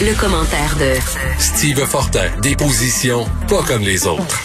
Le, 0.00 0.18
commentaire 0.20 0.76
de 0.76 0.94
Steve 1.38 1.86
Fortin, 1.86 2.28
des 2.40 2.56
positions 2.56 3.24
pas 3.48 3.62
comme 3.62 3.82
les 3.82 4.06
autres. 4.06 4.42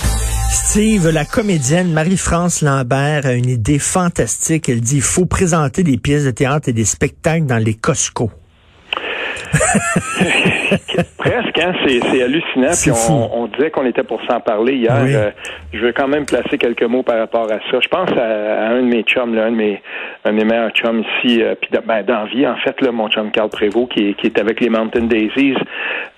Steve, 0.51 1.09
la 1.09 1.25
comédienne 1.25 1.91
Marie-France 1.91 2.61
Lambert 2.61 3.25
a 3.25 3.33
une 3.33 3.49
idée 3.49 3.79
fantastique. 3.79 4.69
Elle 4.69 4.81
dit 4.81 4.97
il 4.97 5.01
faut 5.01 5.25
présenter 5.25 5.83
des 5.83 5.97
pièces 5.97 6.25
de 6.25 6.31
théâtre 6.31 6.69
et 6.69 6.73
des 6.73 6.85
spectacles 6.85 7.45
dans 7.45 7.57
les 7.57 7.73
Costco. 7.73 8.31
Presque, 11.17 11.59
hein? 11.59 11.73
c'est 11.85 12.23
hallucinant. 12.23 12.71
Puis 12.81 12.91
on, 13.09 13.47
disait 13.47 13.71
qu'on 13.71 13.85
était 13.85 14.03
pour 14.03 14.21
s'en 14.25 14.39
parler 14.39 14.75
hier. 14.75 14.95
Euh, 14.95 15.31
je 15.73 15.79
veux 15.79 15.91
quand 15.91 16.07
même 16.07 16.25
placer 16.25 16.57
quelques 16.57 16.83
mots 16.83 17.03
par 17.03 17.17
rapport 17.17 17.51
à 17.51 17.59
ça. 17.71 17.79
Je 17.81 17.87
pense 17.87 18.09
à, 18.11 18.69
un 18.69 18.81
de 18.81 18.87
mes 18.87 19.03
chums, 19.03 19.33
là, 19.35 19.45
un, 19.45 19.51
de 19.51 19.55
mes, 19.55 19.81
un 20.25 20.31
de 20.31 20.35
mes 20.37 20.45
meilleurs 20.45 20.71
chums 20.71 21.01
ici, 21.01 21.41
euh, 21.41 21.55
puis 21.59 21.69
ben, 21.85 22.03
d'envie, 22.03 22.47
en 22.47 22.55
fait, 22.57 22.79
là, 22.81 22.91
mon 22.91 23.09
chum 23.09 23.31
Carl 23.31 23.49
Prévost, 23.49 23.91
qui, 23.91 24.13
qui 24.15 24.27
est 24.27 24.39
avec 24.39 24.59
les 24.59 24.69
Mountain 24.69 25.05
Daisies. 25.05 25.55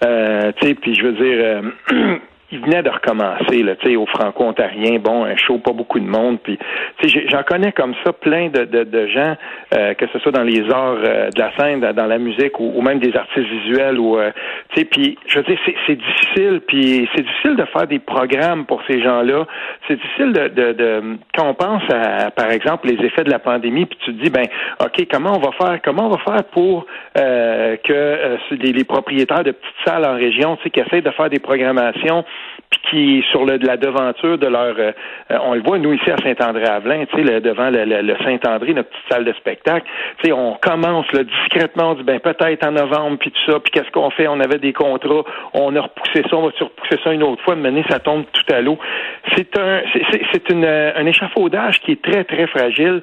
Euh, 0.03 0.51
tu 0.57 0.67
sais, 0.67 0.73
puis 0.75 0.95
je 0.95 1.03
veux 1.03 1.13
dire, 1.13 1.71
euh, 1.91 2.17
il 2.51 2.59
venait 2.59 2.83
de 2.83 2.89
recommencer, 2.89 3.63
là, 3.63 3.73
au 3.97 4.05
franco-ontarien, 4.05 4.99
bon, 4.99 5.23
un 5.23 5.35
show, 5.37 5.57
pas 5.59 5.71
beaucoup 5.71 5.99
de 5.99 6.05
monde, 6.05 6.39
puis 6.43 6.59
j'en 7.29 7.43
connais 7.43 7.71
comme 7.71 7.93
ça 8.03 8.11
plein 8.11 8.49
de, 8.49 8.65
de, 8.65 8.83
de 8.83 9.07
gens, 9.07 9.35
euh, 9.73 9.93
que 9.93 10.05
ce 10.11 10.19
soit 10.19 10.31
dans 10.31 10.43
les 10.43 10.69
arts 10.69 10.97
euh, 11.03 11.29
de 11.29 11.39
la 11.39 11.51
scène, 11.57 11.79
dans 11.79 12.05
la 12.05 12.17
musique, 12.17 12.59
ou, 12.59 12.81
même 12.81 12.99
des 12.99 13.15
artistes 13.15 13.47
visuels, 13.47 13.99
ou 13.99 14.17
euh, 14.17 14.31
tu 14.73 14.79
sais, 14.79 14.85
puis 14.85 15.17
je 15.27 15.39
veux 15.39 15.45
dire, 15.45 15.57
c'est 15.87 15.95
difficile, 15.95 16.61
puis 16.67 17.09
c'est 17.15 17.23
difficile 17.23 17.55
de 17.55 17.65
faire 17.65 17.87
des 17.87 17.99
programmes 17.99 18.65
pour 18.65 18.81
ces 18.87 19.01
gens-là. 19.01 19.45
C'est 19.87 19.95
difficile 19.95 20.33
de, 20.33 20.47
de, 20.49 20.73
de, 20.73 21.03
quand 21.35 21.49
on 21.49 21.53
pense 21.53 21.83
à, 21.93 22.31
par 22.31 22.51
exemple, 22.51 22.87
les 22.87 23.05
effets 23.05 23.23
de 23.23 23.31
la 23.31 23.39
pandémie, 23.39 23.85
puis 23.85 23.97
tu 24.03 24.13
te 24.13 24.23
dis, 24.23 24.29
ben, 24.29 24.45
ok, 24.83 25.07
comment 25.09 25.37
on 25.37 25.39
va 25.39 25.51
faire, 25.53 25.79
comment 25.83 26.07
on 26.07 26.09
va 26.09 26.17
faire 26.17 26.43
pour 26.51 26.85
que 27.15 28.37
les, 28.51 28.73
les, 28.73 28.83
propriétaires 28.83 29.43
de 29.43 29.51
petites 29.51 29.75
salles 29.85 30.05
en 30.05 30.15
région, 30.15 30.57
tu 30.57 30.63
sais, 30.63 30.69
qui 30.69 30.79
essayent 30.79 31.01
de 31.01 31.11
faire 31.11 31.29
des 31.29 31.39
programmations 31.39 32.25
puis 32.71 32.79
qui 32.89 33.29
sur 33.29 33.45
le, 33.45 33.57
la 33.57 33.77
devanture 33.77 34.37
de 34.37 34.47
leur 34.47 34.75
euh, 34.79 34.91
on 35.29 35.53
le 35.53 35.61
voit 35.61 35.77
nous 35.77 35.93
ici 35.93 36.09
à 36.09 36.17
Saint-André-Avelin, 36.17 37.05
tu 37.05 37.23
sais, 37.23 37.41
devant 37.41 37.69
le, 37.69 37.83
le, 37.85 38.15
Saint-André, 38.23 38.73
notre 38.73 38.89
petite 38.89 39.11
salle 39.11 39.25
de 39.25 39.33
spectacle, 39.33 39.85
tu 40.19 40.27
sais, 40.27 40.31
on 40.31 40.55
commence 40.55 41.11
là, 41.11 41.23
discrètement, 41.23 41.91
on 41.91 41.93
dit 41.95 42.03
ben 42.03 42.19
peut-être 42.19 42.65
en 42.65 42.71
novembre, 42.71 43.17
puis 43.19 43.31
tout 43.31 43.51
ça, 43.51 43.59
puis 43.59 43.71
qu'est-ce 43.71 43.91
qu'on 43.91 44.09
fait? 44.09 44.27
On 44.27 44.39
avait 44.39 44.57
des 44.57 44.73
contrats, 44.73 45.23
on 45.53 45.75
a 45.75 45.81
repoussé 45.81 46.23
ça, 46.29 46.37
on 46.37 46.47
va 46.47 46.53
repousser 46.59 46.99
ça 47.03 47.13
une 47.13 47.23
autre 47.23 47.43
fois, 47.43 47.55
mais 47.55 47.71
ça 47.89 47.99
tombe 47.99 48.25
tout 48.31 48.53
à 48.53 48.61
l'eau. 48.61 48.77
C'est 49.35 49.57
un 49.59 49.81
c'est 50.31 50.49
une 50.49 50.65
un 50.65 51.05
échafaudage 51.05 51.79
qui 51.81 51.93
est 51.93 52.01
très, 52.01 52.23
très 52.23 52.47
fragile. 52.47 53.01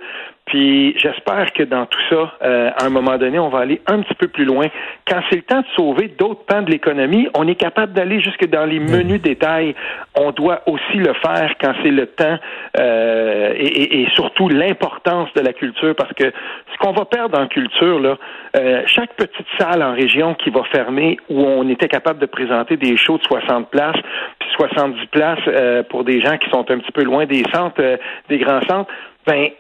Puis 0.49 0.99
j'espère 0.99 1.53
que 1.53 1.63
dans 1.63 1.87
tout 1.87 2.01
ça, 2.09 2.33
euh, 2.43 2.71
à 2.77 2.87
un 2.87 2.91
moment 2.91 3.19
donné, 3.19 3.39
on 3.39 3.49
va 3.49 3.61
aller 3.61 3.81
un 3.87 4.01
petit 4.01 4.15
peu 4.15 4.29
plus 4.29 4.45
loin. 4.45 4.67
Quand 5.07 5.21
c'est 5.29 5.37
le 5.37 5.43
temps 5.43 5.61
de 5.61 5.67
sauver 5.77 6.09
d'autres 6.09 6.45
pans 6.47 6.63
de 6.63 6.71
l'économie, 6.71 7.29
on 7.35 7.47
est 7.47 7.55
capable 7.55 7.93
d'aller 7.93 8.21
jusque 8.21 8.47
dans 8.47 8.65
les 8.65 8.81
menus 8.81 9.21
détails. 9.21 9.75
On 10.17 10.33
doit 10.33 10.63
aussi 10.67 10.97
le 10.97 11.13
faire 11.15 11.53
quand 11.61 11.73
c'est 11.83 11.91
le 11.91 12.07
temps 12.07 12.39
euh, 12.79 13.53
et, 13.57 14.03
et, 14.03 14.09
surtout 14.15 14.49
l'importance 14.49 15.29
de 15.35 15.41
la 15.41 15.53
culture, 15.53 15.95
parce 15.95 16.13
que 16.15 16.25
ce 16.25 16.79
qu'on 16.79 16.93
va 16.93 17.05
perdre 17.05 17.39
en 17.39 17.47
culture, 17.47 18.01
là, 18.01 18.17
euh, 18.57 18.83
chaque 18.87 19.15
petite 19.15 19.47
salle 19.59 19.83
en 19.83 19.93
région 19.93 20.35
qui 20.35 20.51
va 20.51 20.65
fermer 20.65 21.19
où 21.29 21.41
on 21.41 21.69
était 21.69 21.89
capable 21.89 22.19
de 22.19 22.27
présenter 22.27 22.77
des 22.77 22.97
shows 22.97 23.19
de 23.19 23.25
60 23.25 23.71
places, 23.71 24.01
puis 24.39 24.49
70 24.57 25.07
places 25.07 25.39
euh, 25.49 25.83
pour 25.83 26.05
des 26.05 26.21
gens 26.21 26.37
qui 26.39 26.49
sont 26.51 26.71
un 26.71 26.79
petit 26.79 26.93
peu 26.93 27.05
loin 27.05 27.27
des 27.27 27.43
centres, 27.53 27.81
euh, 27.81 27.97
des 28.29 28.39
grands 28.39 28.63
centres, 28.63 28.91
ben 29.29 29.51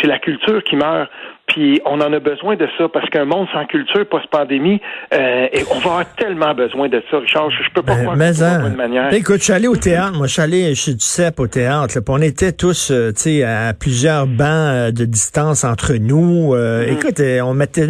c'est 0.00 0.06
la 0.06 0.18
culture 0.18 0.62
qui 0.64 0.76
meurt. 0.76 1.10
Puis 1.46 1.80
on 1.84 2.00
en 2.00 2.12
a 2.12 2.20
besoin 2.20 2.56
de 2.56 2.66
ça 2.78 2.88
parce 2.88 3.08
qu'un 3.10 3.26
monde 3.26 3.46
sans 3.52 3.66
culture 3.66 4.06
post-pandémie, 4.08 4.80
euh, 5.12 5.46
et 5.52 5.62
on 5.70 5.78
va 5.78 5.90
avoir 5.90 6.14
tellement 6.14 6.54
besoin 6.54 6.88
de 6.88 7.02
ça, 7.10 7.18
Richard. 7.18 7.50
Je, 7.50 7.70
peux 7.70 7.82
pas 7.82 7.94
ben, 7.94 8.02
croire 8.02 8.16
mais 8.16 8.42
hein, 8.42 8.70
manière. 8.70 9.12
Écoute, 9.12 9.38
je 9.38 9.44
suis 9.44 9.52
allé 9.52 9.68
au 9.68 9.76
théâtre. 9.76 10.16
Moi, 10.16 10.26
je 10.26 10.32
suis 10.32 10.42
allé 10.42 10.74
chez 10.74 10.94
du 10.94 11.04
CEP 11.04 11.38
au 11.40 11.46
théâtre. 11.46 11.98
on 12.08 12.22
était 12.22 12.52
tous, 12.52 12.90
euh, 12.90 13.12
tu 13.12 13.22
sais, 13.22 13.44
à 13.44 13.74
plusieurs 13.74 14.26
bancs 14.26 14.48
euh, 14.48 14.90
de 14.90 15.04
distance 15.04 15.64
entre 15.64 15.94
nous. 15.94 16.54
Euh, 16.54 16.86
mm-hmm. 16.86 16.92
Écoute, 16.92 17.22
on 17.42 17.54
mettait, 17.54 17.88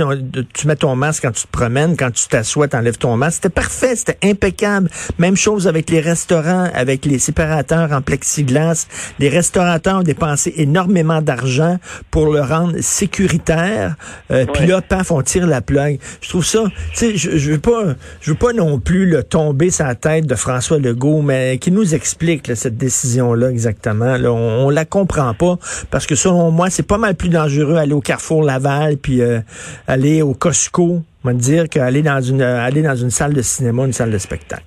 tu 0.53 0.67
mets 0.67 0.77
ton 0.77 0.97
masque 0.97 1.23
quand 1.23 1.33
tu 1.33 1.47
te 1.47 1.53
promènes, 1.53 1.97
quand 1.97 2.11
tu 2.11 2.27
t'assois, 2.27 2.67
t'enlèves 2.67 2.99
ton 2.99 3.17
masque. 3.17 3.37
C'était 3.37 3.55
parfait, 3.55 3.95
c'était 3.95 4.19
impeccable. 4.25 4.91
Même 5.19 5.37
chose 5.37 5.69
avec 5.69 5.91
les 5.91 6.01
restaurants, 6.01 6.69
avec 6.75 7.05
les 7.05 7.21
séparateurs 7.21 7.93
en 7.93 8.03
plexiglas. 8.03 8.89
Les 9.21 9.29
restaurateurs 9.29 10.01
ont 10.01 10.03
dépensé 10.03 10.53
énormément 10.57 11.23
d'argent 11.23 11.77
pour 12.11 12.33
le 12.33 12.41
rendre 12.41 12.75
sécuritaire 12.81 13.44
euh, 13.51 14.47
puis 14.53 14.67
là, 14.67 14.81
paf, 14.81 15.11
on 15.11 15.23
tire 15.23 15.47
la 15.47 15.61
plug. 15.61 15.99
Je 16.21 16.29
trouve 16.29 16.45
ça, 16.45 16.65
tu 16.93 16.97
sais, 16.97 17.17
je, 17.17 17.37
je 17.37 17.53
veux 17.53 17.59
pas, 17.59 17.95
je 18.21 18.31
veux 18.31 18.37
pas 18.37 18.53
non 18.53 18.79
plus 18.79 19.07
le 19.07 19.23
tomber 19.23 19.71
sa 19.71 19.95
tête 19.95 20.27
de 20.27 20.35
François 20.35 20.79
Legault, 20.79 21.23
mais 21.23 21.59
qui 21.59 21.71
nous 21.71 21.95
explique 21.95 22.55
cette 22.55 22.77
décision-là 22.77 23.51
exactement. 23.51 24.17
Là, 24.17 24.33
on, 24.33 24.71
la 24.71 24.85
comprend 24.85 25.35
pas 25.35 25.57
parce 25.91 26.07
que 26.07 26.15
selon 26.15 26.51
moi, 26.51 26.71
c'est 26.71 26.83
pas 26.83 26.99
mal 26.99 27.15
plus 27.15 27.29
dangereux 27.29 27.77
aller 27.77 27.93
au 27.93 28.01
Carrefour 28.01 28.43
Laval 28.43 28.97
puis 28.97 29.23
euh, 29.23 29.41
aller 29.87 30.23
au 30.23 30.35
Costco, 30.35 31.03
on 31.25 31.33
dire 31.33 31.65
qu'aller 31.69 32.03
dans 32.03 32.21
une 32.21 32.43
aller 32.43 32.83
dans 32.83 32.95
une 32.95 33.11
salle 33.11 33.33
de 33.33 33.43
cinéma, 33.43 33.85
une 33.85 33.93
salle 33.93 34.11
de 34.11 34.19
spectacle. 34.19 34.63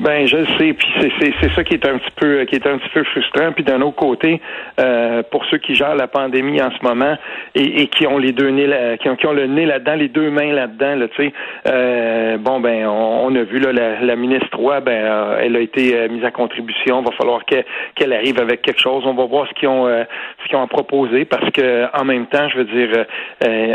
Ben, 0.00 0.26
je 0.26 0.36
le 0.36 0.46
sais, 0.58 0.72
puis 0.72 0.88
c'est 1.20 1.54
ça 1.54 1.62
qui 1.62 1.74
est 1.74 1.86
un 1.86 1.98
petit 1.98 2.10
peu 2.16 2.44
qui 2.44 2.56
est 2.56 2.66
un 2.66 2.78
petit 2.78 2.88
peu 2.94 3.04
frustrant. 3.04 3.52
Puis 3.52 3.64
d'un 3.64 3.80
autre 3.82 3.96
côté, 3.96 4.40
euh, 4.80 5.22
pour 5.30 5.44
ceux 5.46 5.58
qui 5.58 5.74
gèrent 5.74 5.94
la 5.94 6.08
pandémie 6.08 6.60
en 6.62 6.70
ce 6.70 6.82
moment 6.82 7.16
et, 7.54 7.86
qui 7.88 8.06
ont 8.06 8.16
les 8.16 8.32
deux 8.32 8.48
nez, 8.48 8.96
qui, 9.00 9.08
ont, 9.08 9.16
qui 9.16 9.26
ont 9.26 9.32
le 9.32 9.46
nez 9.46 9.66
là-dedans, 9.66 9.94
les 9.94 10.08
deux 10.08 10.30
mains 10.30 10.52
là-dedans, 10.52 10.96
là, 10.96 11.08
tu 11.08 11.22
sais, 11.22 11.32
euh, 11.66 12.38
bon 12.38 12.60
ben, 12.60 12.86
on, 12.86 13.34
a 13.34 13.42
vu 13.42 13.58
là 13.58 13.72
la, 14.00 14.16
ministre 14.16 14.56
Roy, 14.56 14.80
ben, 14.80 14.92
euh, 14.92 15.40
elle 15.42 15.56
a 15.56 15.60
été 15.60 15.94
euh, 15.94 16.08
mise 16.08 16.24
à 16.24 16.30
contribution. 16.30 17.00
Il 17.02 17.04
va 17.04 17.12
falloir 17.12 17.44
qu'elle 17.44 18.12
arrive 18.12 18.40
avec 18.40 18.62
quelque 18.62 18.80
chose. 18.80 19.02
On 19.06 19.14
va 19.14 19.26
voir 19.26 19.46
ce 19.48 19.54
qu'ils 19.54 19.68
ont 19.68 19.86
ce 19.86 20.48
qu'ils 20.48 20.56
ont 20.56 20.66
proposé 20.66 21.24
parce 21.24 21.50
que 21.50 21.86
en 21.98 22.04
même 22.04 22.26
temps, 22.26 22.48
je 22.48 22.58
veux 22.58 22.64
dire, 22.64 23.04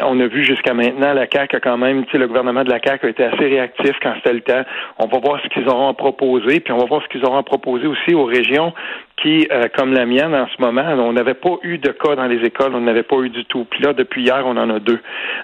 on 0.03 0.19
a 0.19 0.27
vu 0.27 0.43
jusqu'à 0.43 0.73
maintenant 0.73 1.13
la 1.13 1.27
CAC 1.27 1.53
a 1.53 1.59
quand 1.59 1.77
même, 1.77 2.05
le 2.17 2.27
gouvernement 2.27 2.63
de 2.63 2.69
la 2.69 2.79
CAC 2.79 3.03
a 3.03 3.09
été 3.09 3.23
assez 3.23 3.45
réactif 3.45 3.91
quand 4.01 4.13
c'était 4.17 4.33
le 4.33 4.41
temps. 4.41 4.63
On 4.99 5.07
va 5.07 5.19
voir 5.19 5.41
ce 5.43 5.47
qu'ils 5.49 5.67
auront 5.67 5.93
proposé 5.93 6.59
puis 6.59 6.73
on 6.73 6.77
va 6.77 6.85
voir 6.85 7.01
ce 7.03 7.07
qu'ils 7.09 7.25
auront 7.25 7.43
proposé 7.43 7.87
aussi 7.87 8.13
aux 8.13 8.25
régions 8.25 8.73
qui, 9.21 9.47
euh, 9.49 9.67
comme 9.75 9.93
la 9.93 10.05
mienne 10.05 10.35
en 10.35 10.47
ce 10.47 10.61
moment, 10.61 10.83
on 10.83 11.13
n'avait 11.13 11.35
pas 11.35 11.57
eu 11.63 11.77
de 11.77 11.89
cas 11.89 12.15
dans 12.15 12.25
les 12.25 12.45
écoles, 12.45 12.75
on 12.75 12.81
n'avait 12.81 13.03
pas 13.03 13.17
eu 13.17 13.29
du 13.29 13.45
tout. 13.45 13.65
Puis 13.69 13.81
là, 13.81 13.93
depuis 13.93 14.23
hier, 14.23 14.43
on 14.45 14.57
en 14.57 14.69
a 14.69 14.79
deux. 14.79 14.99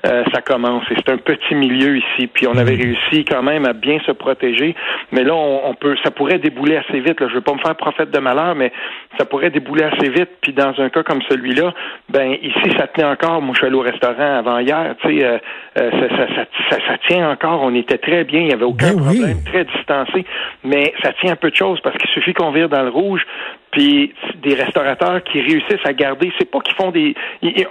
Euh, 0.05 0.23
ça 0.33 0.41
commence. 0.41 0.83
Et 0.91 0.95
c'est 0.95 1.09
un 1.09 1.17
petit 1.17 1.55
milieu 1.55 1.97
ici. 1.97 2.27
Puis 2.27 2.47
on 2.47 2.57
avait 2.57 2.75
réussi 2.75 3.23
quand 3.23 3.43
même 3.43 3.65
à 3.65 3.73
bien 3.73 3.99
se 4.05 4.11
protéger. 4.11 4.75
Mais 5.11 5.23
là, 5.23 5.33
on, 5.33 5.73
peut, 5.73 5.95
ça 6.03 6.11
pourrait 6.11 6.39
débouler 6.39 6.75
assez 6.77 6.99
vite. 6.99 7.19
Là. 7.21 7.27
Je 7.29 7.35
veux 7.35 7.41
pas 7.41 7.53
me 7.53 7.59
faire 7.59 7.75
prophète 7.75 8.11
de 8.11 8.19
malheur, 8.19 8.55
mais 8.55 8.73
ça 9.17 9.25
pourrait 9.25 9.51
débouler 9.51 9.83
assez 9.83 10.09
vite. 10.09 10.29
Puis 10.41 10.51
dans 10.51 10.73
un 10.77 10.89
cas 10.89 11.03
comme 11.03 11.21
celui-là, 11.29 11.73
ben 12.09 12.33
ici, 12.41 12.75
ça 12.77 12.87
tenait 12.87 13.07
encore. 13.07 13.41
Moi, 13.41 13.53
je 13.53 13.59
suis 13.59 13.67
allé 13.67 13.75
au 13.75 13.81
restaurant 13.81 14.37
avant 14.37 14.59
hier. 14.59 14.95
Tu 15.01 15.17
sais, 15.17 15.25
euh, 15.25 15.37
ça, 15.75 16.09
ça, 16.09 16.45
ça, 16.69 16.77
ça, 16.87 16.97
tient 17.07 17.29
encore. 17.29 17.61
On 17.63 17.73
était 17.73 17.99
très 17.99 18.25
bien. 18.25 18.41
Il 18.41 18.47
n'y 18.47 18.53
avait 18.53 18.65
aucun 18.65 18.93
ben 18.93 19.01
problème. 19.01 19.37
Très 19.45 19.63
distancé. 19.63 20.25
Mais 20.65 20.93
ça 21.01 21.13
tient 21.13 21.31
un 21.31 21.37
peu 21.37 21.51
de 21.51 21.55
choses 21.55 21.79
parce 21.81 21.97
qu'il 21.97 22.09
suffit 22.09 22.33
qu'on 22.33 22.51
vire 22.51 22.67
dans 22.67 22.83
le 22.83 22.89
rouge 22.89 23.25
puis 23.71 24.13
des 24.43 24.53
restaurateurs 24.53 25.23
qui 25.23 25.41
réussissent 25.41 25.85
à 25.85 25.93
garder, 25.93 26.31
c'est 26.37 26.49
pas 26.49 26.59
qu'ils 26.59 26.75
font 26.75 26.91
des, 26.91 27.15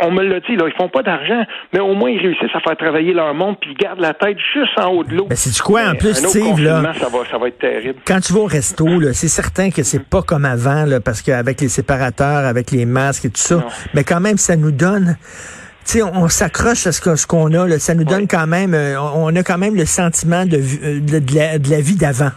on 0.01 0.11
me 0.11 0.23
l'a 0.23 0.41
dit 0.41 0.57
là, 0.57 0.65
ils 0.67 0.77
font 0.77 0.89
pas 0.89 1.03
d'argent, 1.03 1.45
mais 1.73 1.81
au 1.81 1.95
moins 1.95 2.11
ils 2.11 2.21
réussissent 2.21 2.55
à 2.55 2.61
faire 2.61 2.77
travailler 2.77 3.13
leur 3.13 3.35
monde 3.35 3.57
puis 3.61 3.71
ils 3.73 3.77
gardent 3.77 4.01
la 4.01 4.15
tête 4.15 4.39
juste 4.55 4.79
en 4.79 4.89
haut 4.89 5.05
de 5.05 5.15
l'eau. 5.15 5.27
Ben 5.27 5.37
c'est 5.37 5.55
du 5.55 5.63
quoi 5.63 5.83
en 5.91 5.95
plus, 5.95 6.15
Steve 6.15 6.61
là? 6.61 6.93
Ça 6.95 7.09
va, 7.09 7.19
ça 7.31 7.39
va 7.39 7.49
être 7.49 7.59
terrible. 7.59 8.01
Quand 8.07 8.21
tu 8.21 8.33
vas 8.33 8.41
au 8.41 8.47
resto 8.47 8.87
là, 8.87 9.13
c'est 9.13 9.29
certain 9.29 9.71
que 9.71 9.83
c'est 9.83 10.09
pas 10.09 10.23
comme 10.23 10.45
avant 10.45 10.85
là, 10.85 11.01
parce 11.01 11.23
qu'avec 11.23 11.61
les 11.61 11.69
séparateurs, 11.69 12.47
avec 12.47 12.71
les 12.71 12.87
masques 12.87 13.27
et 13.27 13.31
tout 13.31 13.41
ça, 13.41 13.65
mais 13.95 14.05
quand 14.05 14.21
même 14.21 14.37
ça 14.37 14.57
nous 14.57 14.73
donne 14.73 15.17
sais, 15.85 16.03
on, 16.03 16.29
s'accroche 16.29 16.87
à 16.87 16.93
ce 16.93 17.27
qu'on 17.27 17.53
a, 17.53 17.67
là, 17.67 17.79
ça 17.79 17.95
nous 17.95 18.05
donne 18.05 18.27
quand 18.29 18.47
même, 18.47 18.75
euh, 18.75 19.01
on 19.01 19.35
a 19.35 19.43
quand 19.43 19.59
même 19.59 19.75
le 19.75 19.87
sentiment 19.87 20.47
de, 20.47 20.57
euh, 20.57 21.01
de 21.01 21.71
la 21.71 21.81
vie 21.81 21.97
d'avant. 21.97 22.31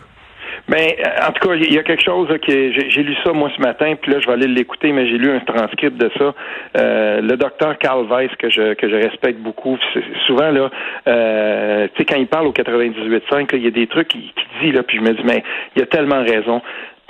Ben, 0.69 0.93
en 1.27 1.31
tout 1.33 1.49
cas, 1.49 1.55
il 1.55 1.73
y 1.73 1.77
a 1.77 1.83
quelque 1.83 2.03
chose 2.03 2.29
que 2.29 2.71
j'ai 2.71 3.03
lu 3.03 3.15
ça 3.21 3.33
moi 3.33 3.51
ce 3.55 3.61
matin, 3.61 3.95
puis 4.01 4.13
là 4.13 4.19
je 4.21 4.27
vais 4.27 4.33
aller 4.33 4.47
l'écouter, 4.47 4.93
mais 4.93 5.07
j'ai 5.07 5.17
lu 5.17 5.29
un 5.29 5.41
transcript 5.41 5.97
de 5.97 6.09
ça. 6.17 6.33
Euh, 6.77 7.21
le 7.21 7.35
docteur 7.35 7.77
Carl 7.79 8.05
Weiss 8.07 8.31
que 8.39 8.49
je 8.49 8.73
que 8.73 8.89
je 8.89 8.95
respecte 8.95 9.39
beaucoup, 9.39 9.77
souvent 10.25 10.51
là, 10.51 10.71
euh, 11.07 11.87
tu 11.93 11.97
sais 11.97 12.05
quand 12.05 12.15
il 12.15 12.27
parle 12.27 12.47
au 12.47 12.53
98.5, 12.53 13.49
il 13.53 13.63
y 13.63 13.67
a 13.67 13.71
des 13.71 13.87
trucs 13.87 14.07
qu'il 14.07 14.31
dit 14.61 14.71
là, 14.71 14.83
puis 14.83 14.99
je 14.99 15.01
me 15.03 15.13
dis 15.13 15.23
mais 15.25 15.43
il 15.75 15.81
a 15.81 15.85
tellement 15.85 16.23
raison 16.23 16.61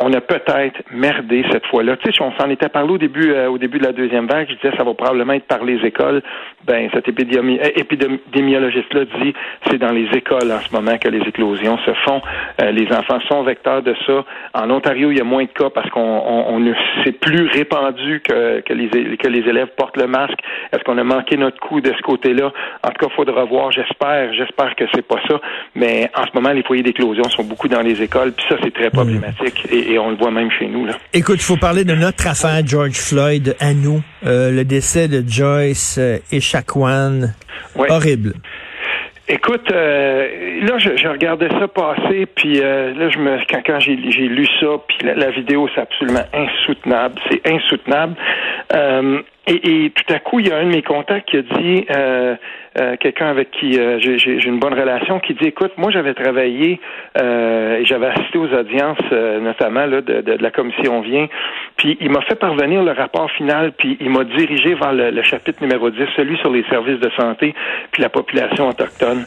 on 0.04 0.12
a 0.14 0.22
peut-être 0.22 0.82
merdé 0.92 1.46
cette 1.52 1.66
fois-là. 1.68 1.96
Tu 1.98 2.08
sais, 2.08 2.12
si 2.12 2.22
on 2.22 2.34
s'en 2.34 2.50
était 2.50 2.68
parlé 2.68 2.92
au 2.94 2.98
début, 2.98 3.32
euh, 3.32 3.50
au 3.50 3.58
début 3.58 3.80
de 3.80 3.86
la 3.86 3.94
deuxième 3.94 4.28
vague, 4.28 4.48
je 4.50 4.56
disais 4.56 4.76
ça 4.78 4.84
va 4.84 4.94
probablement 4.94 5.34
être 5.34 5.48
par 5.48 5.64
les 5.64 5.80
écoles. 5.86 6.22
Ben, 6.66 6.90
cet 6.94 7.08
euh, 7.08 7.72
épidémiologiste-là 7.76 9.06
dit 9.22 9.34
c'est 9.70 9.78
dans 9.78 9.92
les 9.92 10.08
écoles 10.14 10.52
en 10.52 10.60
ce 10.60 10.74
moment 10.74 10.98
que 10.98 11.08
les 11.08 11.22
éclosions 11.22 11.78
se 11.80 11.94
font. 12.06 12.22
Euh, 12.62 12.72
les 12.72 12.88
enfants 12.92 13.20
sont 13.30 13.44
vecteurs 13.44 13.82
de 13.82 13.96
ça. 14.06 14.26
En 14.54 14.70
Ontario, 14.70 15.12
il 15.12 15.18
y 15.18 15.22
a 15.22 15.24
moins 15.24 15.44
de 15.44 15.50
cas 15.50 15.70
parce 15.70 15.90
qu'on 15.90 16.02
on, 16.02 16.56
on 16.58 16.74
c'est 17.06 17.14
plus 17.14 17.48
répandu 17.48 18.22
que, 18.22 18.60
que, 18.62 18.74
les, 18.74 19.18
que 19.18 19.28
les 19.28 19.48
élèves 19.50 19.70
portent 19.78 19.98
le 19.98 20.08
masque. 20.08 20.40
Est-ce 20.72 20.84
qu'on 20.84 20.98
a 20.98 21.04
manqué 21.04 21.38
notre 21.38 21.60
coup 21.60 21.80
de 21.80 21.94
ce 21.96 22.02
côté-là? 22.02 22.52
En 22.84 22.90
tout 22.90 22.98
cas, 23.00 23.08
il 23.10 23.16
faudra 23.16 23.46
voir. 23.46 23.72
J'espère, 23.72 24.34
j'espère 24.34 24.76
que 24.76 24.86
c'est 24.94 25.06
pas 25.08 25.20
ça. 25.30 25.40
Mais 25.76 26.10
en 26.16 26.24
ce 26.24 26.32
moment, 26.34 26.52
les 26.52 26.64
foyers 26.64 26.84
d'éclosion 26.84 27.24
sont 27.30 27.44
beaucoup 27.44 27.68
dans 27.68 27.82
les 27.82 28.02
écoles. 28.02 28.34
Puis 28.34 28.46
ça, 28.50 28.56
c'est 28.62 28.74
très 28.74 28.90
problématique. 28.90 29.66
Et, 29.72 29.93
on 30.00 30.12
le 30.12 30.18
voit 30.18 30.32
même 30.32 30.50
chez 30.52 30.68
nous. 30.68 30.86
Là. 30.86 30.94
Écoute, 31.14 31.38
il 31.38 31.44
faut 31.44 31.58
parler 31.58 31.84
de 31.84 31.94
notre 31.94 32.28
affaire 32.28 32.66
George 32.66 32.94
Floyd 32.96 33.56
à 33.60 33.74
nous. 33.74 34.02
Euh, 34.26 34.52
le 34.52 34.64
décès 34.64 35.08
de 35.08 35.24
Joyce 35.28 35.98
euh, 36.00 36.18
et 36.32 36.38
Echaquan. 36.38 37.34
Horrible. 37.76 38.34
Écoute, 39.30 39.72
euh, 39.72 40.60
là, 40.64 40.78
je, 40.80 40.98
je, 40.98 41.08
regardais 41.08 41.48
ça 41.48 41.70
passer, 41.70 42.26
puis 42.26 42.60
euh, 42.60 42.94
là, 42.94 43.10
je 43.10 43.18
me, 43.20 43.38
quand, 43.50 43.62
quand 43.66 43.80
j'ai, 43.80 43.96
lu 43.96 44.46
ça, 44.60 44.68
puis 44.86 44.98
la, 45.02 45.32
vidéo, 45.32 45.70
c'est 45.74 45.80
absolument 45.80 46.26
insoutenable. 46.34 47.16
C'est 47.30 47.50
insoutenable. 47.50 48.16
Euh, 48.74 49.22
et, 49.46 49.86
et, 49.86 49.90
tout 49.90 50.14
à 50.14 50.20
coup, 50.20 50.40
il 50.40 50.48
y 50.48 50.52
a 50.52 50.58
un 50.58 50.64
de 50.64 50.70
mes 50.70 50.82
contacts 50.82 51.30
qui 51.30 51.38
a 51.38 51.42
dit, 51.42 51.86
euh, 51.94 52.36
euh, 52.80 52.96
quelqu'un 52.98 53.28
avec 53.28 53.52
qui 53.52 53.78
euh, 53.78 54.00
j'ai 54.00 54.48
une 54.48 54.60
bonne 54.60 54.74
relation, 54.74 55.20
qui 55.20 55.34
dit, 55.34 55.48
écoute, 55.48 55.74
moi 55.76 55.92
j'avais 55.92 56.14
travaillé 56.14 56.80
et 57.20 57.86
j'avais 57.86 58.08
assisté 58.08 58.38
aux 58.38 58.54
audiences, 58.54 59.12
notamment 59.12 59.86
là, 59.86 60.02
de, 60.02 60.22
de, 60.22 60.38
la 60.42 60.52
commission 60.52 61.02
Vient, 61.02 61.28
puis 61.76 61.98
il 62.00 62.10
m'a 62.10 62.22
fait 62.22 62.36
parvenir 62.36 62.84
le 62.84 62.92
rapport 62.92 63.30
final, 63.32 63.74
puis 63.74 63.98
il 64.00 64.10
m'a 64.10 64.24
dirigé 64.24 64.76
vers 64.76 64.94
le, 64.94 65.12
le 65.12 65.24
chapitre 65.24 65.62
numéro 65.62 65.90
10, 65.90 66.00
celui 66.16 66.38
sur 66.38 66.52
les 66.52 66.64
services 66.70 67.00
de 67.00 67.10
santé, 67.18 67.54
puis 67.92 68.02
la 68.02 68.10
population 68.10 68.70
autochtone. 68.70 69.26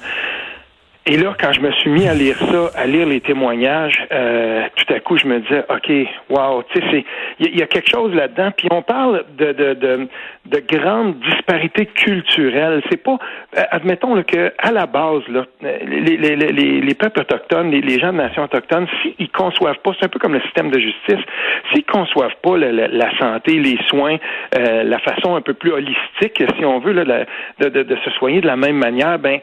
Et 1.09 1.17
là, 1.17 1.37
quand 1.41 1.53
je 1.53 1.61
me 1.61 1.71
suis 1.71 1.89
mis 1.89 2.09
à 2.09 2.15
lire 2.15 2.37
ça, 2.37 2.71
à 2.75 2.85
lire 2.85 3.07
les 3.07 3.21
témoignages, 3.21 4.05
euh, 4.11 4.65
tout 4.75 4.93
à 4.93 4.99
coup, 4.99 5.17
je 5.17 5.29
me 5.29 5.39
disais, 5.39 5.65
OK, 5.69 5.89
wow, 6.31 6.65
tu 6.65 6.81
sais, 6.81 7.05
il 7.39 7.57
y, 7.57 7.63
a 7.63 7.67
quelque 7.69 7.89
chose 7.89 8.13
là-dedans. 8.13 8.51
Puis 8.57 8.67
on 8.73 8.83
parle 8.83 9.25
de, 9.39 9.53
de, 9.53 9.75
de, 9.75 10.09
de 10.47 10.63
grandes 10.67 11.21
disparités 11.21 11.87
culturelles. 11.87 12.83
C'est 12.91 13.01
pas, 13.01 13.19
euh, 13.57 13.63
admettons 13.71 14.21
que 14.25 14.53
à 14.59 14.73
la 14.73 14.87
base, 14.87 15.23
là, 15.29 15.45
les, 15.63 16.17
les, 16.17 16.35
les, 16.35 16.81
les 16.81 16.95
peuples 16.95 17.21
autochtones, 17.21 17.71
les, 17.71 17.83
les 17.83 18.01
gens 18.01 18.13
de 18.13 18.19
nations 18.19 18.43
autochtones, 18.43 18.89
s'ils 19.03 19.31
conçoivent 19.31 19.79
pas, 19.85 19.93
c'est 20.01 20.07
un 20.07 20.09
peu 20.09 20.19
comme 20.19 20.35
le 20.35 20.41
système 20.41 20.73
de 20.73 20.81
justice, 20.81 21.25
s'ils 21.73 21.85
conçoivent 21.85 22.35
pas 22.43 22.57
la, 22.57 22.89
la, 22.89 23.19
santé, 23.19 23.61
les 23.61 23.79
soins, 23.87 24.17
euh, 24.59 24.83
la 24.83 24.99
façon 24.99 25.37
un 25.37 25.41
peu 25.41 25.55
plus 25.55 25.71
holistique, 25.71 26.43
si 26.59 26.65
on 26.65 26.81
veut, 26.81 26.93
là, 26.93 27.27
de, 27.61 27.69
de, 27.69 27.83
de 27.85 27.97
se 28.05 28.11
soigner 28.11 28.41
de 28.41 28.47
la 28.49 28.57
même 28.57 28.77
manière, 28.77 29.21
ben 29.21 29.39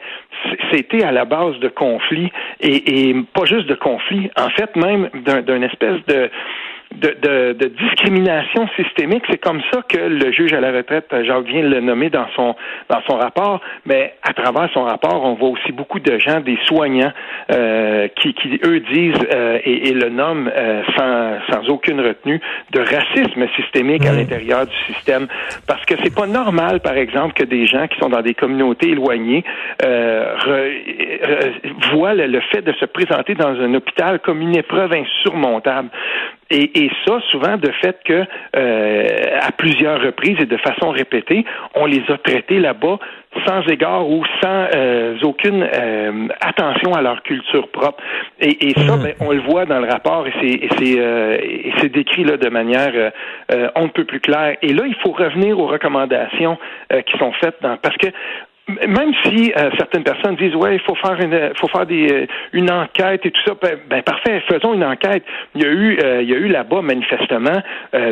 c'était 0.70 1.04
à 1.04 1.12
la 1.12 1.24
base 1.24 1.53
de 1.60 1.68
conflits 1.68 2.30
et, 2.60 3.08
et 3.08 3.14
pas 3.34 3.44
juste 3.44 3.66
de 3.66 3.74
conflits, 3.74 4.30
en 4.36 4.50
fait 4.50 4.74
même 4.76 5.10
d'un 5.24 5.62
espèce 5.62 6.04
de 6.06 6.30
de, 6.94 7.52
de, 7.52 7.68
discrimination 7.68 8.68
systémique. 8.76 9.24
C'est 9.30 9.38
comme 9.38 9.60
ça 9.72 9.82
que 9.88 9.98
le 9.98 10.32
juge 10.32 10.52
à 10.52 10.60
la 10.60 10.72
retraite, 10.72 11.06
Jacques 11.24 11.46
vient 11.46 11.62
le 11.62 11.80
nommer 11.80 12.10
dans 12.10 12.26
son 12.34 12.54
dans 12.88 13.00
son 13.08 13.16
rapport. 13.16 13.60
Mais 13.86 14.14
à 14.22 14.32
travers 14.32 14.70
son 14.72 14.84
rapport, 14.84 15.24
on 15.24 15.34
voit 15.34 15.50
aussi 15.50 15.72
beaucoup 15.72 16.00
de 16.00 16.18
gens, 16.18 16.40
des 16.40 16.58
soignants, 16.66 17.12
euh, 17.50 18.08
qui, 18.20 18.34
qui 18.34 18.60
eux 18.64 18.80
disent 18.80 19.26
euh, 19.32 19.58
et, 19.64 19.92
le 19.92 20.08
nomment 20.08 20.50
euh, 20.54 20.82
sans, 20.96 21.38
sans 21.50 21.68
aucune 21.68 22.00
retenue 22.00 22.40
de 22.72 22.80
racisme 22.80 23.46
systémique 23.56 24.06
à 24.06 24.12
l'intérieur 24.12 24.66
du 24.66 24.94
système. 24.94 25.26
Parce 25.66 25.84
que 25.84 25.94
c'est 26.02 26.14
pas 26.14 26.26
normal, 26.26 26.80
par 26.80 26.96
exemple, 26.96 27.34
que 27.34 27.44
des 27.44 27.66
gens 27.66 27.86
qui 27.86 27.98
sont 27.98 28.08
dans 28.08 28.22
des 28.22 28.34
communautés 28.34 28.90
éloignées 28.90 29.44
voient 31.92 32.14
le 32.14 32.40
fait 32.52 32.62
de 32.62 32.72
se 32.72 32.84
présenter 32.86 33.34
dans 33.34 33.60
un 33.60 33.74
hôpital 33.74 34.20
comme 34.20 34.40
une 34.40 34.56
épreuve 34.56 34.92
insurmontable. 34.92 35.90
Et, 36.54 36.84
et, 36.84 36.90
ça, 37.04 37.18
souvent, 37.30 37.56
de 37.56 37.70
fait 37.82 37.98
que 38.04 38.24
euh, 38.56 39.38
à 39.40 39.50
plusieurs 39.50 40.00
reprises 40.00 40.36
et 40.38 40.46
de 40.46 40.56
façon 40.58 40.90
répétée, 40.90 41.44
on 41.74 41.84
les 41.84 42.02
a 42.08 42.16
traités 42.18 42.60
là-bas 42.60 42.98
sans 43.44 43.62
égard 43.66 44.08
ou 44.08 44.24
sans 44.40 44.68
euh, 44.72 45.16
aucune 45.22 45.64
euh, 45.64 46.28
attention 46.40 46.94
à 46.94 47.02
leur 47.02 47.24
culture 47.24 47.66
propre. 47.68 48.00
Et, 48.40 48.68
et 48.68 48.74
ça, 48.86 48.96
mm. 48.96 49.02
ben, 49.02 49.14
on 49.18 49.32
le 49.32 49.40
voit 49.40 49.66
dans 49.66 49.80
le 49.80 49.88
rapport 49.88 50.26
et 50.28 50.68
c'est 50.78 51.00
euh, 51.00 51.38
c'est 51.78 51.88
décrit 51.88 52.22
là 52.22 52.36
de 52.36 52.48
manière 52.48 52.92
on 53.74 53.82
ne 53.82 53.88
peut 53.88 54.04
plus 54.04 54.20
claire. 54.20 54.56
Et 54.62 54.72
là, 54.72 54.84
il 54.86 54.94
faut 54.96 55.10
revenir 55.10 55.58
aux 55.58 55.66
recommandations 55.66 56.56
qui 57.06 57.18
sont 57.18 57.32
faites 57.32 57.56
dans 57.62 57.76
parce 57.76 57.96
que 57.96 58.06
même 58.66 59.12
si 59.24 59.52
euh, 59.56 59.70
certaines 59.76 60.04
personnes 60.04 60.36
disent 60.36 60.54
ouais 60.54 60.76
il 60.76 60.80
faut 60.80 60.94
faire 60.94 61.20
une 61.20 61.52
faut 61.56 61.68
faire 61.68 61.84
des 61.84 62.10
euh, 62.10 62.26
une 62.52 62.70
enquête 62.70 63.26
et 63.26 63.30
tout 63.30 63.40
ça 63.46 63.52
ben, 63.60 63.78
ben, 63.90 64.02
parfait 64.02 64.42
faisons 64.48 64.72
une 64.72 64.84
enquête. 64.84 65.24
Il 65.54 65.62
y 65.62 65.66
a 65.66 65.68
eu 65.68 65.98
euh, 66.02 66.22
il 66.22 66.30
y 66.30 66.34
a 66.34 66.38
eu 66.38 66.48
là-bas 66.48 66.80
manifestement 66.82 67.62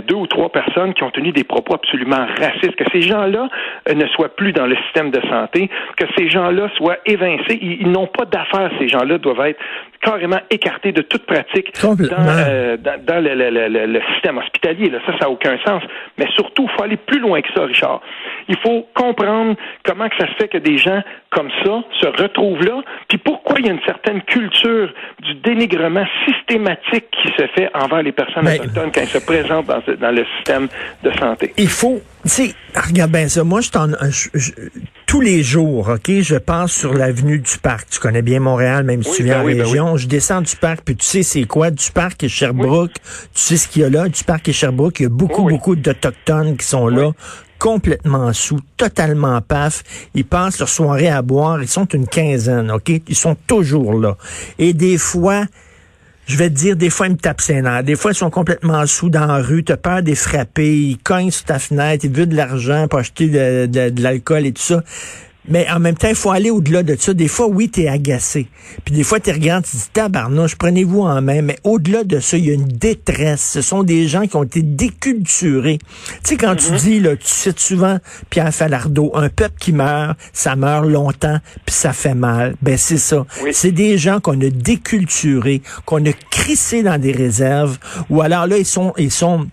deux 0.06 0.14
ou 0.14 0.26
trois 0.26 0.50
personnes 0.50 0.94
qui 0.94 1.02
ont 1.02 1.10
tenu 1.10 1.32
des 1.32 1.44
propos 1.44 1.74
absolument 1.74 2.26
racistes. 2.38 2.76
Que 2.76 2.84
ces 2.92 3.02
gens-là 3.02 3.48
ne 3.92 4.06
soient 4.08 4.34
plus 4.34 4.52
dans 4.52 4.66
le 4.66 4.76
système 4.76 5.10
de 5.10 5.20
santé 5.28 5.70
que 5.96 6.04
ces 6.16 6.28
gens-là 6.28 6.68
soient 6.76 6.98
évincés. 7.06 7.58
Ils, 7.60 7.90
n'ont 7.90 8.06
pas 8.06 8.24
d'affaires 8.24 8.70
ces 8.78 8.88
gens-là 8.88 9.18
doivent 9.18 9.46
être 9.46 9.60
carrément 10.02 10.40
écartés 10.50 10.92
de 10.92 11.02
toute 11.02 11.24
pratique 11.26 11.72
dans, 11.80 11.94
dans, 11.94 13.24
le, 13.24 13.34
le, 13.34 13.86
le, 13.86 14.00
système 14.12 14.38
hospitalier 14.38 14.90
là 14.90 14.98
ça 15.06 15.12
ça 15.18 15.26
a 15.26 15.28
aucun 15.28 15.56
sens 15.64 15.82
mais 16.18 16.26
surtout 16.34 16.68
il 16.68 16.76
faut 16.76 16.82
aller 16.82 16.96
plus 16.96 17.20
loin 17.20 17.40
que 17.40 17.48
ça 17.54 17.62
Richard 17.64 18.00
il 18.48 18.56
faut 18.58 18.86
comprendre 18.94 19.56
comment 19.84 20.08
que 20.08 20.16
ça 20.18 20.26
se 20.26 20.34
fait 20.34 20.48
que 20.48 20.58
des 20.58 20.78
gens 20.78 21.02
comme 21.30 21.48
ça 21.64 21.82
se 22.00 22.22
retrouvent 22.22 22.62
là, 22.62 22.82
puis 23.08 23.18
pourquoi 23.18 23.56
il 23.58 23.66
y 23.66 23.68
a 23.70 23.72
une 23.72 23.80
certaine 23.86 24.20
culture 24.22 24.92
du 25.22 25.34
dénigrement 25.42 26.04
systématique 26.26 27.06
qui 27.10 27.28
se 27.36 27.46
fait 27.54 27.70
envers 27.74 28.02
les 28.02 28.12
personnes 28.12 28.44
ben, 28.44 28.60
autochtones 28.60 28.90
quand 28.92 29.00
elles 29.00 29.08
se 29.08 29.18
présentent 29.18 29.66
dans, 29.66 30.10
le 30.10 30.24
système 30.36 30.68
de 31.02 31.10
santé. 31.18 31.54
Il 31.56 31.68
faut, 31.68 32.00
tu 32.24 32.28
sais, 32.28 32.54
regarde 32.74 33.12
bien 33.12 33.28
ça. 33.28 33.44
Moi, 33.44 33.60
je, 33.62 33.70
tous 35.12 35.20
les 35.20 35.42
jours, 35.42 35.90
OK, 35.90 36.10
je 36.22 36.36
passe 36.36 36.72
sur 36.72 36.94
l'avenue 36.94 37.38
du 37.38 37.58
Parc. 37.58 37.90
Tu 37.90 38.00
connais 38.00 38.22
bien 38.22 38.40
Montréal, 38.40 38.82
même 38.82 39.02
si 39.02 39.16
tu 39.16 39.24
viens 39.24 39.34
ben 39.34 39.42
en 39.42 39.44
ben 39.44 39.62
région. 39.62 39.96
Je 39.98 40.08
descends 40.08 40.40
du 40.40 40.56
Parc, 40.56 40.80
puis 40.86 40.96
tu 40.96 41.04
sais 41.04 41.22
c'est 41.22 41.44
quoi, 41.44 41.70
du 41.70 41.90
Parc 41.92 42.24
et 42.24 42.30
Sherbrooke. 42.30 42.94
Tu 43.34 43.42
sais 43.42 43.56
ce 43.58 43.68
qu'il 43.68 43.82
y 43.82 43.84
a 43.84 43.90
là, 43.90 44.08
du 44.08 44.24
Parc 44.24 44.48
et 44.48 44.54
Sherbrooke. 44.54 45.00
Il 45.00 45.02
y 45.02 45.06
a 45.06 45.10
beaucoup, 45.10 45.46
beaucoup 45.46 45.76
d'Autochtones 45.76 46.56
qui 46.56 46.64
sont 46.64 46.88
là 46.88 47.10
complètement 47.58 48.32
sous, 48.32 48.60
totalement 48.78 49.42
paf. 49.42 49.82
Ils 50.14 50.24
passent 50.24 50.58
leur 50.58 50.70
soirée 50.70 51.10
à 51.10 51.20
boire. 51.20 51.60
Ils 51.60 51.68
sont 51.68 51.84
une 51.84 52.08
quinzaine, 52.08 52.70
OK? 52.70 52.90
Ils 53.06 53.14
sont 53.14 53.36
toujours 53.46 53.92
là. 53.92 54.16
Et 54.58 54.72
des 54.72 54.96
fois, 54.96 55.44
je 56.26 56.36
vais 56.36 56.48
te 56.48 56.54
dire, 56.54 56.76
des 56.76 56.90
fois, 56.90 57.08
ils 57.08 57.12
me 57.12 57.16
tapent 57.16 57.40
ses. 57.40 57.62
Des 57.84 57.96
fois, 57.96 58.12
ils 58.12 58.16
sont 58.16 58.30
complètement 58.30 58.86
sous 58.86 59.10
dans 59.10 59.26
la 59.26 59.38
rue. 59.38 59.64
T'as 59.64 59.76
peur 59.76 60.02
des 60.02 60.14
frapper. 60.14 60.72
Ils 60.72 60.98
cognent 60.98 61.30
sur 61.30 61.44
ta 61.44 61.58
fenêtre. 61.58 62.04
Ils 62.04 62.12
veulent 62.12 62.28
de 62.28 62.36
l'argent 62.36 62.86
pour 62.88 63.00
acheter 63.00 63.28
de 63.28 64.02
l'alcool 64.02 64.46
et 64.46 64.52
tout 64.52 64.62
ça. 64.62 64.82
Mais 65.48 65.66
en 65.70 65.80
même 65.80 65.96
temps, 65.96 66.08
il 66.08 66.14
faut 66.14 66.30
aller 66.30 66.50
au-delà 66.50 66.82
de 66.82 66.96
ça. 66.98 67.14
Des 67.14 67.26
fois, 67.26 67.46
oui, 67.46 67.68
tu 67.68 67.82
es 67.82 67.88
agacé. 67.88 68.46
Puis 68.84 68.94
des 68.94 69.02
fois, 69.02 69.18
tu 69.18 69.30
regardes, 69.32 69.64
tu 69.64 69.76
dis, 69.76 69.88
tabarnouche, 69.92 70.54
prenez-vous 70.56 71.00
en 71.00 71.20
main. 71.20 71.42
Mais 71.42 71.58
au-delà 71.64 72.04
de 72.04 72.20
ça, 72.20 72.36
il 72.36 72.46
y 72.46 72.50
a 72.50 72.54
une 72.54 72.68
détresse. 72.68 73.42
Ce 73.42 73.60
sont 73.60 73.82
des 73.82 74.06
gens 74.06 74.26
qui 74.26 74.36
ont 74.36 74.44
été 74.44 74.62
déculturés. 74.62 75.78
Tu 75.78 76.18
sais, 76.22 76.36
quand 76.36 76.54
tu 76.54 76.72
mm-hmm. 76.72 76.80
dis, 76.80 77.00
là, 77.00 77.16
tu 77.16 77.26
cites 77.26 77.58
souvent 77.58 77.98
Pierre 78.30 78.54
Falardeau, 78.54 79.10
un 79.14 79.28
peuple 79.28 79.56
qui 79.58 79.72
meurt, 79.72 80.16
ça 80.32 80.54
meurt 80.54 80.86
longtemps, 80.86 81.38
puis 81.66 81.74
ça 81.74 81.92
fait 81.92 82.14
mal. 82.14 82.54
Ben, 82.62 82.76
c'est 82.76 82.98
ça. 82.98 83.26
C'est 83.50 83.72
des 83.72 83.98
gens 83.98 84.20
qu'on 84.20 84.40
a 84.40 84.48
déculturés, 84.48 85.62
qu'on 85.84 86.04
a 86.06 86.12
crissés 86.30 86.82
dans 86.82 87.00
des 87.00 87.12
réserves, 87.12 87.78
ou 88.10 88.20
alors 88.22 88.46
là, 88.46 88.58
ils 88.58 88.66
sont, 88.66 88.92
ils 88.96 89.10
sont 89.10 89.48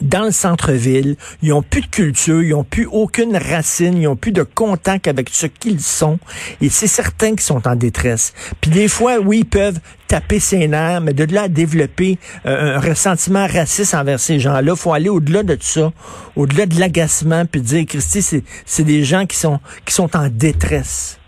dans 0.00 0.24
le 0.24 0.30
centre-ville, 0.30 1.16
ils 1.42 1.52
ont 1.52 1.62
plus 1.62 1.82
de 1.82 1.86
culture, 1.86 2.42
ils 2.42 2.54
ont 2.54 2.64
plus 2.64 2.86
aucune 2.86 3.36
racine, 3.36 3.96
ils 3.96 4.08
ont 4.08 4.16
plus 4.16 4.32
de 4.32 4.42
contact 4.42 5.08
avec 5.08 5.30
ce 5.30 5.46
qu'ils 5.46 5.80
sont, 5.80 6.18
et 6.60 6.68
c'est 6.68 6.86
certain 6.86 7.30
qu'ils 7.30 7.40
sont 7.40 7.66
en 7.66 7.76
détresse. 7.76 8.32
Puis 8.60 8.70
des 8.70 8.88
fois, 8.88 9.18
oui, 9.18 9.38
ils 9.38 9.44
peuvent 9.44 9.80
taper 10.08 10.38
ses 10.38 10.68
nerfs, 10.68 11.00
mais 11.00 11.12
de 11.12 11.24
là 11.32 11.42
à 11.42 11.48
développer 11.48 12.18
euh, 12.46 12.76
un 12.76 12.80
ressentiment 12.80 13.46
raciste 13.46 13.94
envers 13.94 14.20
ces 14.20 14.38
gens-là, 14.38 14.76
faut 14.76 14.92
aller 14.92 15.08
au-delà 15.08 15.42
de 15.42 15.54
tout 15.54 15.66
ça, 15.66 15.92
au-delà 16.36 16.66
de 16.66 16.78
l'agacement, 16.78 17.44
puis 17.46 17.60
dire, 17.60 17.84
Christy, 17.86 18.42
c'est 18.64 18.84
des 18.84 19.04
gens 19.04 19.26
qui 19.26 19.36
sont 19.36 19.60
qui 19.84 19.94
sont 19.94 20.16
en 20.16 20.28
détresse. 20.28 21.18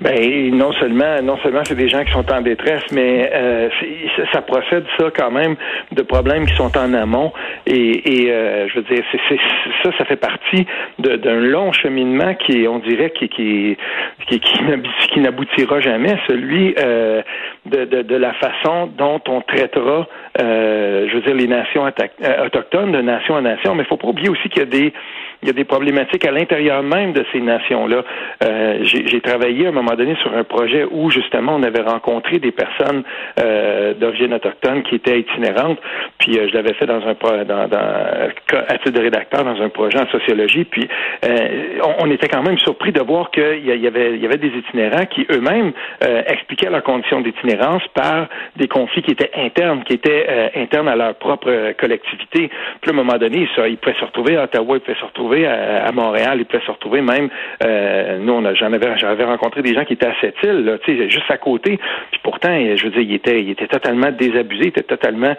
Ben 0.00 0.54
non 0.54 0.72
seulement, 0.72 1.20
non 1.22 1.38
seulement 1.38 1.62
c'est 1.64 1.74
des 1.74 1.88
gens 1.88 2.04
qui 2.04 2.12
sont 2.12 2.30
en 2.32 2.40
détresse, 2.40 2.84
mais 2.92 3.30
euh, 3.34 3.68
ça 4.32 4.42
procède 4.42 4.84
ça 4.98 5.10
quand 5.16 5.30
même 5.32 5.56
de 5.92 6.02
problèmes 6.02 6.46
qui 6.46 6.54
sont 6.54 6.76
en 6.78 6.94
amont. 6.94 7.32
Et, 7.66 8.24
et 8.24 8.32
euh, 8.32 8.68
je 8.68 8.76
veux 8.76 8.82
dire, 8.82 9.02
c'est, 9.10 9.38
ça, 9.82 9.90
ça 9.98 10.04
fait 10.04 10.16
partie 10.16 10.66
d'un 10.98 11.40
long 11.40 11.72
cheminement 11.72 12.34
qui, 12.34 12.66
on 12.68 12.78
dirait, 12.78 13.10
qui 13.10 13.28
qui 13.28 13.76
qui, 14.28 14.40
qui, 15.12 15.20
n'aboutira 15.20 15.80
jamais, 15.80 16.16
celui 16.28 16.74
euh, 16.78 17.22
de, 17.66 17.84
de, 17.84 18.02
de, 18.02 18.16
la 18.16 18.34
façon 18.34 18.88
dont 18.96 19.20
on 19.28 19.40
traitera, 19.40 20.06
euh, 20.40 21.06
je 21.08 21.14
veux 21.14 21.22
dire, 21.22 21.34
les 21.34 21.48
nations 21.48 21.86
euh, 21.86 22.46
autochtones 22.46 22.92
de 22.92 23.00
nation 23.00 23.34
en 23.34 23.42
nation. 23.42 23.74
Mais 23.74 23.82
il 23.82 23.86
faut 23.86 23.96
pas 23.96 24.08
oublier 24.08 24.28
aussi 24.28 24.48
qu'il 24.48 24.60
y 24.60 24.62
a 24.62 24.66
des 24.66 24.92
il 25.42 25.48
y 25.48 25.50
a 25.50 25.54
des 25.54 25.64
problématiques 25.64 26.26
à 26.26 26.32
l'intérieur 26.32 26.82
même 26.82 27.12
de 27.12 27.24
ces 27.32 27.40
nations-là. 27.40 28.02
Euh, 28.42 28.78
J'ai 28.82 29.20
travaillé 29.20 29.66
à 29.66 29.68
un 29.68 29.72
moment 29.72 29.94
donné 29.94 30.16
sur 30.16 30.34
un 30.36 30.44
projet 30.44 30.84
où 30.90 31.10
justement 31.10 31.54
on 31.54 31.62
avait 31.62 31.82
rencontré 31.82 32.38
des 32.38 32.50
personnes 32.50 33.04
euh, 33.40 33.94
d'origine 33.94 34.34
autochtone 34.34 34.82
qui 34.82 34.96
étaient 34.96 35.20
itinérantes, 35.20 35.78
puis 36.18 36.38
euh, 36.38 36.48
je 36.48 36.54
l'avais 36.54 36.74
fait 36.74 36.86
dans 36.86 37.02
un 37.06 37.14
dans, 37.44 37.68
à 38.68 38.78
titre 38.78 38.90
de 38.90 39.00
rédacteur 39.00 39.44
dans 39.44 39.60
un 39.60 39.68
projet 39.68 39.98
en 40.00 40.08
sociologie, 40.08 40.64
puis 40.64 40.88
on, 41.98 42.10
était 42.10 42.28
quand 42.28 42.42
même 42.42 42.58
surpris 42.58 42.92
de 42.92 43.00
voir 43.00 43.30
qu'il 43.30 43.64
y, 43.64 43.86
avait 43.86 44.36
des 44.36 44.48
itinérants 44.48 45.06
qui 45.06 45.26
eux-mêmes 45.30 45.72
expliquaient 46.26 46.70
leurs 46.70 46.82
conditions 46.82 47.20
d'itinérance 47.20 47.82
par 47.94 48.28
des 48.56 48.68
conflits 48.68 49.02
qui 49.02 49.12
étaient 49.12 49.30
internes, 49.34 49.82
qui 49.84 49.94
étaient 49.94 50.50
internes 50.54 50.88
à 50.88 50.96
leur 50.96 51.14
propre 51.16 51.72
collectivité. 51.78 52.50
Puis 52.80 52.90
à 52.90 52.94
un 52.94 52.96
moment 52.96 53.18
donné, 53.18 53.48
ils 53.68 53.76
pouvaient 53.76 53.96
se 53.98 54.04
retrouver 54.04 54.36
à 54.36 54.44
Ottawa, 54.44 54.76
ils 54.76 54.80
pouvaient 54.80 54.98
se 54.98 55.04
retrouver 55.04 55.27
à, 55.36 55.90
Montréal, 55.92 56.38
il 56.40 56.46
peut 56.46 56.60
se 56.64 56.70
retrouver 56.70 57.00
même. 57.00 57.28
Euh, 57.64 58.18
nous, 58.18 58.42
j'en 58.54 58.72
avais, 58.72 58.98
j'avais 58.98 59.24
rencontré 59.24 59.62
des 59.62 59.74
gens 59.74 59.84
qui 59.84 59.94
étaient 59.94 60.06
à 60.06 60.14
cette 60.20 60.36
île, 60.42 60.64
là, 60.64 60.76
juste 61.08 61.30
à 61.30 61.38
côté. 61.38 61.78
Puis 62.10 62.20
pourtant, 62.22 62.50
je 62.50 62.84
veux 62.84 62.90
dire, 62.90 63.00
il 63.00 63.14
était, 63.14 63.42
il 63.42 63.50
était 63.50 63.66
totalement 63.66 64.10
désabusé, 64.10 64.64
il 64.64 64.68
était 64.68 64.82
totalement. 64.82 65.34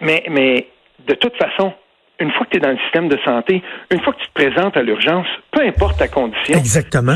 Mais, 0.00 0.24
mais 0.30 0.66
de 1.06 1.14
toute 1.14 1.36
façon, 1.36 1.72
une 2.20 2.30
fois 2.32 2.46
que 2.46 2.50
tu 2.50 2.56
es 2.58 2.60
dans 2.60 2.70
le 2.70 2.78
système 2.78 3.08
de 3.08 3.18
santé, 3.24 3.62
une 3.90 4.00
fois 4.00 4.12
que 4.12 4.20
tu 4.20 4.28
te 4.28 4.34
présentes 4.34 4.76
à 4.76 4.82
l'urgence, 4.82 5.26
peu 5.50 5.62
importe 5.62 5.98
ta 5.98 6.08
condition, 6.08 6.56
Exactement. 6.56 7.14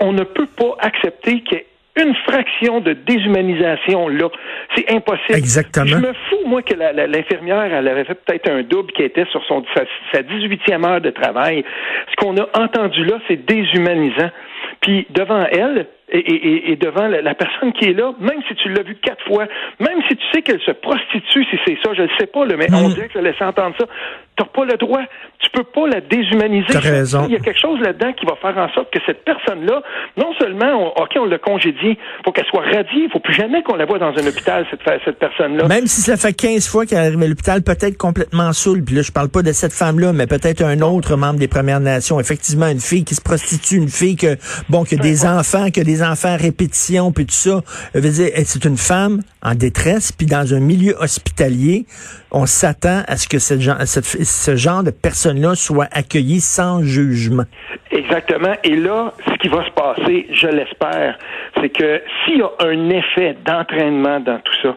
on, 0.00 0.12
ne 0.12 0.24
peut 0.24 0.46
pas 0.46 0.76
accepter 0.80 1.40
qu'il 1.40 1.58
y 1.58 1.60
ait 1.60 1.66
une 1.98 2.14
fraction 2.26 2.80
de 2.80 2.92
déshumanisation 2.92 4.08
là. 4.08 4.28
C'est 4.76 4.90
impossible. 4.92 5.38
Exactement. 5.38 5.86
Je 5.86 5.96
me 5.96 6.12
fous, 6.12 6.46
moi, 6.46 6.62
que 6.62 6.74
l'infirmière, 6.74 7.72
elle 7.72 7.88
avait 7.88 8.04
fait 8.04 8.14
peut-être 8.14 8.50
un 8.50 8.62
double 8.62 8.92
qui 8.92 9.02
était 9.02 9.26
sur 9.26 9.44
son, 9.46 9.64
sa, 9.74 9.84
sa 10.12 10.22
18e 10.22 10.86
heure 10.86 11.00
de 11.00 11.10
travail. 11.10 11.64
Ce 12.10 12.16
qu'on 12.16 12.36
a 12.36 12.48
entendu 12.54 13.04
là, 13.04 13.18
c'est 13.28 13.44
déshumanisant. 13.44 14.30
Puis 14.80 15.06
devant 15.10 15.44
elle, 15.50 15.86
et, 16.10 16.76
devant 16.76 17.06
la, 17.06 17.34
personne 17.34 17.72
qui 17.72 17.90
est 17.90 17.92
là, 17.92 18.12
même 18.18 18.40
si 18.48 18.54
tu 18.54 18.70
l'as 18.70 18.82
vu 18.82 18.96
quatre 18.96 19.22
fois, 19.26 19.46
même 19.78 20.00
si 20.08 20.16
tu 20.16 20.24
sais 20.32 20.42
qu'elle 20.42 20.60
se 20.60 20.70
prostitue, 20.70 21.44
si 21.44 21.58
c'est 21.66 21.78
ça, 21.84 21.92
je 21.94 22.02
ne 22.02 22.08
sais 22.18 22.26
pas, 22.26 22.46
mais 22.46 22.66
on 22.72 22.88
mm. 22.88 22.94
dirait 22.94 23.08
que 23.08 23.14
je 23.14 23.18
laisse 23.18 23.40
entendre 23.40 23.74
ça. 23.78 23.86
Tu 24.38 24.44
n'as 24.44 24.48
pas 24.48 24.64
le 24.64 24.76
droit. 24.76 25.02
Tu 25.40 25.50
peux 25.50 25.64
pas 25.64 25.88
la 25.88 26.00
déshumaniser. 26.00 26.78
raison. 26.78 27.26
Il 27.26 27.32
y 27.32 27.36
a 27.36 27.40
quelque 27.40 27.60
chose 27.60 27.80
là-dedans 27.80 28.12
qui 28.12 28.24
va 28.24 28.36
faire 28.36 28.56
en 28.56 28.72
sorte 28.72 28.92
que 28.92 29.00
cette 29.04 29.24
personne-là, 29.24 29.82
non 30.16 30.32
seulement, 30.38 30.94
OK, 30.96 31.10
on 31.16 31.24
l'a 31.24 31.38
congédiée, 31.38 31.98
faut 32.24 32.32
qu'elle 32.32 32.46
soit 32.46 32.62
radiée. 32.62 33.04
Il 33.04 33.10
faut 33.10 33.20
plus 33.20 33.34
jamais 33.34 33.62
qu'on 33.62 33.76
la 33.76 33.84
voit 33.84 33.98
dans 33.98 34.12
un 34.12 34.26
hôpital, 34.26 34.64
cette, 34.70 34.80
cette 35.04 35.18
personne-là. 35.18 35.66
Même 35.66 35.86
si 35.86 36.00
ça 36.00 36.16
fait 36.16 36.32
15 36.32 36.68
fois 36.68 36.86
qu'elle 36.86 36.98
arrive 36.98 37.22
à 37.22 37.26
l'hôpital, 37.26 37.62
peut-être 37.62 37.98
complètement 37.98 38.52
saoule. 38.52 38.84
Puis 38.84 38.94
là, 38.94 39.02
je 39.02 39.12
parle 39.12 39.28
pas 39.28 39.42
de 39.42 39.52
cette 39.52 39.72
femme-là, 39.72 40.12
mais 40.12 40.26
peut-être 40.26 40.62
un 40.62 40.80
autre 40.80 41.16
membre 41.16 41.38
des 41.40 41.48
Premières 41.48 41.80
Nations. 41.80 42.20
Effectivement, 42.20 42.68
une 42.68 42.80
fille 42.80 43.04
qui 43.04 43.14
se 43.14 43.22
prostitue, 43.22 43.76
une 43.76 43.88
fille 43.88 44.16
que, 44.16 44.36
bon, 44.68 44.84
que 44.84 44.96
des 44.96 45.26
enfants, 45.26 45.70
que 45.70 45.80
des 45.80 46.02
enfants 46.02 46.36
répétition, 46.36 47.12
puis 47.12 47.26
tout 47.26 47.32
ça. 47.32 47.60
c'est 47.94 48.64
une 48.64 48.76
femme 48.76 49.22
en 49.42 49.54
détresse, 49.54 50.12
puis 50.12 50.26
dans 50.26 50.54
un 50.54 50.60
milieu 50.60 50.94
hospitalier, 51.00 51.86
on 52.30 52.46
s'attend 52.46 53.02
à 53.06 53.16
ce 53.16 53.28
que 53.28 53.38
ce 54.28 54.56
genre 54.56 54.82
de 54.82 54.90
personnes-là 54.90 55.54
soit 55.54 55.88
accueilli 55.92 56.40
sans 56.40 56.82
jugement. 56.82 57.44
Exactement. 57.90 58.54
Et 58.64 58.76
là, 58.76 59.12
ce 59.26 59.34
qui 59.38 59.48
va 59.48 59.64
se 59.64 59.70
passer, 59.70 60.26
je 60.32 60.46
l'espère, 60.46 61.18
c'est 61.60 61.70
que 61.70 62.02
s'il 62.24 62.38
y 62.38 62.42
a 62.42 62.50
un 62.60 62.90
effet 62.90 63.36
d'entraînement 63.44 64.20
dans 64.20 64.38
tout 64.38 64.54
ça, 64.62 64.76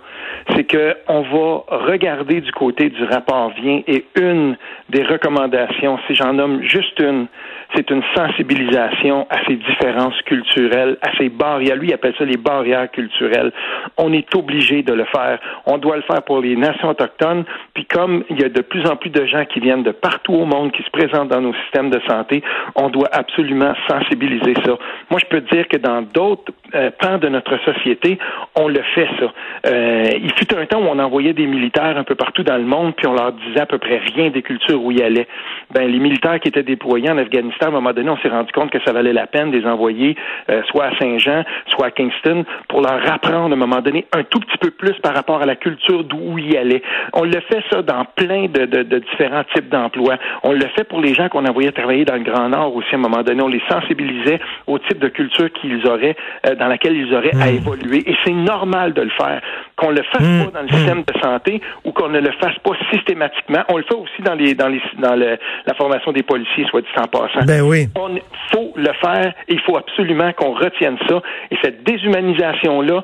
c'est 0.56 0.64
que 0.64 0.96
on 1.08 1.22
va 1.22 1.64
regarder 1.86 2.42
du 2.42 2.52
côté 2.52 2.90
du 2.90 3.04
rapport 3.04 3.52
vient 3.52 3.82
et 3.88 4.06
une 4.16 4.58
des 4.90 5.04
recommandations, 5.04 6.00
si 6.08 6.16
j'en 6.16 6.34
nomme 6.34 6.64
juste 6.64 7.00
une, 7.00 7.28
c'est 7.76 7.90
une 7.90 8.04
sensibilisation 8.16 9.26
à 9.30 9.38
ces 9.48 9.56
différences 9.56 10.20
culturelles, 10.24 10.98
à 11.02 11.16
ces 11.18 11.30
barrières. 11.30 11.76
Lui, 11.76 11.90
il 11.90 11.94
appelle 11.94 12.14
ça 12.18 12.26
les 12.26 12.38
barrières 12.38 12.90
culturelles. 12.92 13.52
On 13.98 14.12
est 14.12 14.36
obligé 14.36 14.84
de 14.84 14.94
le 14.94 15.06
faire. 15.06 15.40
On 15.66 15.78
doit 15.78 15.96
le 15.96 16.02
faire 16.04 16.22
pour 16.24 16.42
les 16.42 16.56
nations 16.56 16.90
autochtones. 16.90 17.46
Puis 17.74 17.86
comme 17.86 18.24
il 18.30 18.42
y 18.42 18.44
a 18.44 18.50
de 18.50 18.62
plus 18.62 18.86
en 18.88 18.96
plus 18.96 19.10
de 19.10 19.26
gens 19.26 19.46
qui 19.46 19.60
viennent 19.60 19.84
de 19.84 19.92
partout 19.92 20.34
au 20.34 20.46
monde, 20.46 20.72
qui 20.72 20.84
se 20.84 20.90
présentent 20.90 21.30
dans 21.30 21.42
nos 21.42 21.54
systèmes 21.64 21.90
de 21.90 22.02
santé, 22.08 22.44
on 22.76 22.90
doit 22.90 23.10
absolument 23.12 23.74
sensibiliser 23.90 24.54
ça. 24.66 24.78
Moi, 25.10 25.20
je 25.20 25.26
peux 25.26 25.42
dire 25.42 25.68
que 25.68 25.78
dans 25.78 26.02
d'autres 26.02 26.52
euh, 26.76 26.90
pans 27.00 27.18
de 27.18 27.30
notre 27.30 27.58
société, 27.64 28.18
on 28.56 28.68
le 28.68 28.82
fait 28.96 29.08
ça. 29.20 29.32
Euh, 29.68 30.10
il 30.32 30.48
fut 30.48 30.56
un 30.56 30.66
temps 30.66 30.80
où 30.80 30.88
on 30.88 31.00
envoyait 31.00 31.34
des 31.34 31.46
militaires 31.46 31.98
un 31.98 32.04
peu 32.04 32.16
partout 32.16 32.44
dans 32.44 32.58
le 32.58 32.64
monde, 32.64 32.96
puis 32.96 33.08
on 33.08 33.14
leur 33.14 33.34
disait 33.34 33.62
à 33.62 33.66
peu 33.66 33.78
près 33.78 33.98
rien 33.98 34.30
des 34.30 34.42
cultures 34.42 34.84
où 34.84 34.92
ils 34.92 35.02
allaient. 35.02 35.28
Ben, 35.72 35.90
les 35.90 36.00
militaires 36.00 36.40
qui 36.40 36.50
étaient 36.50 36.64
déployés 36.64 37.10
en 37.10 37.18
Afghanistan 37.18 37.68
à 37.68 37.70
un 37.70 37.72
moment 37.72 37.94
donné, 37.94 38.10
on 38.10 38.18
s'est 38.18 38.30
rendu 38.30 38.52
compte 38.52 38.72
que 38.72 38.80
ça 38.86 38.94
valait 38.94 39.14
la 39.14 39.28
peine 39.28 39.52
de 39.52 39.58
les 39.58 39.66
envoyer 39.66 40.16
euh, 40.50 40.62
soit 40.70 40.86
à 40.86 40.98
Saint-Jean, 41.00 41.44
soit 41.68 41.88
à 41.88 41.92
Kingston, 41.92 42.46
pour 42.68 42.82
leur 42.82 43.00
apprendre 43.12 43.52
à 43.52 43.54
un 43.54 43.60
moment 43.60 43.82
donné 43.82 44.06
un 44.14 44.24
tout 44.24 44.40
petit 44.40 44.58
peu 44.58 44.72
plus 44.72 44.94
par 45.02 45.14
rapport 45.14 45.42
à 45.42 45.46
la 45.46 45.56
culture 45.56 46.04
d'où 46.04 46.38
ils 46.38 46.58
allaient. 46.58 46.84
On 47.14 47.24
le 47.24 47.40
fait 47.50 47.64
ça 47.72 47.82
dans 47.82 48.06
plein 48.06 48.46
de, 48.46 48.82
différents 49.00 49.44
types 49.56 49.70
d'emplois. 49.70 50.18
On 50.44 50.54
le 50.54 50.66
fait 50.76 50.84
pour 50.84 51.02
les 51.02 51.14
gens 51.14 51.30
qu'on 51.30 51.46
envoyait 51.46 51.72
travailler 51.72 52.06
dans 52.06 52.16
le 52.16 52.24
Grand 52.24 52.50
Nord 52.50 52.76
aussi 52.76 52.90
à 52.94 52.96
un 52.96 53.02
moment 53.02 53.24
donné. 53.24 53.42
On 53.42 53.48
les 53.48 53.62
sensibilisait 53.70 54.40
au 54.68 54.78
type 54.80 55.00
de 55.00 55.08
culture 55.08 55.52
qu'ils 55.54 55.86
auraient, 55.88 56.16
euh, 56.48 56.56
dans 56.56 56.68
laquelle 56.68 56.96
ils 56.96 57.14
auraient 57.14 57.36
à 57.42 57.52
hmm. 57.52 57.56
évoluer. 57.56 58.10
Et 58.10 58.16
c'est 58.24 58.32
normal 58.32 58.94
de 58.94 59.02
le 59.02 59.10
faire. 59.10 59.42
Qu'on 59.82 59.90
le 59.90 60.04
fasse 60.04 60.22
hmm. 60.22 60.46
pas 60.46 60.52
dans 60.60 60.62
le 60.62 60.70
système 60.70 61.04
de 61.04 61.20
santé 61.20 61.62
ou 61.84 61.92
qu'on 61.92 62.10
ne 62.10 62.20
le 62.20 62.32
fasse 62.40 62.58
pas 62.64 62.74
systématiquement. 62.92 63.64
On 63.70 63.78
le 63.78 63.84
fait 63.84 63.96
aussi 63.96 64.22
dans 64.22 64.36
les 64.36 64.54
dans 64.54 64.68
les 64.68 64.82
dans 65.00 65.16
la 65.16 65.74
formation 65.76 66.12
des 66.12 66.24
policiers, 66.24 66.66
soit 66.70 66.82
dit 66.82 66.88
en 66.98 67.08
passant. 67.08 67.46
Ben 67.48 67.62
oui. 67.62 67.88
On 67.96 68.16
faut 68.54 68.74
le 68.76 68.94
faire 69.02 69.34
et 69.48 69.54
il 69.54 69.62
faut 69.62 69.78
absolument 69.78 70.32
qu'on 70.34 70.54
retienne 70.54 70.98
ça. 71.10 71.22
Et 71.50 71.58
cette 71.64 71.84
déshumanisation-là, 71.84 73.04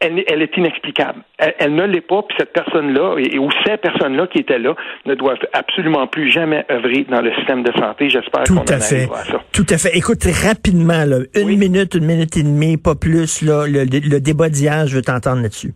elle, 0.00 0.42
est 0.42 0.56
inexplicable. 0.56 1.22
Elle, 1.38 1.74
ne 1.74 1.84
l'est 1.84 2.00
pas, 2.00 2.22
puis 2.22 2.36
cette 2.38 2.52
personne-là, 2.52 3.16
et, 3.18 3.38
ou 3.38 3.48
ces 3.66 3.76
personnes-là 3.76 4.28
qui 4.28 4.38
étaient 4.38 4.58
là, 4.58 4.74
ne 5.06 5.14
doivent 5.14 5.38
absolument 5.52 6.06
plus 6.06 6.30
jamais 6.30 6.64
œuvrer 6.70 7.04
dans 7.10 7.20
le 7.20 7.34
système 7.34 7.64
de 7.64 7.72
santé. 7.72 8.08
J'espère 8.08 8.44
qu'on 8.44 8.58
en 8.58 8.62
à 8.62 8.78
ça. 8.78 8.96
Tout 9.52 9.66
à 9.68 9.78
fait. 9.78 9.96
Écoute, 9.96 10.22
rapidement, 10.46 11.04
une 11.34 11.58
minute, 11.58 11.94
une 11.94 12.06
minute 12.06 12.36
et 12.36 12.42
demie, 12.42 12.76
pas 12.76 12.94
plus, 12.94 13.42
là, 13.42 13.66
le, 13.66 13.84
le 13.84 14.20
débat 14.20 14.48
d'hier, 14.48 14.86
je 14.86 14.96
veux 14.96 15.02
t'entendre 15.02 15.42
là-dessus. 15.42 15.72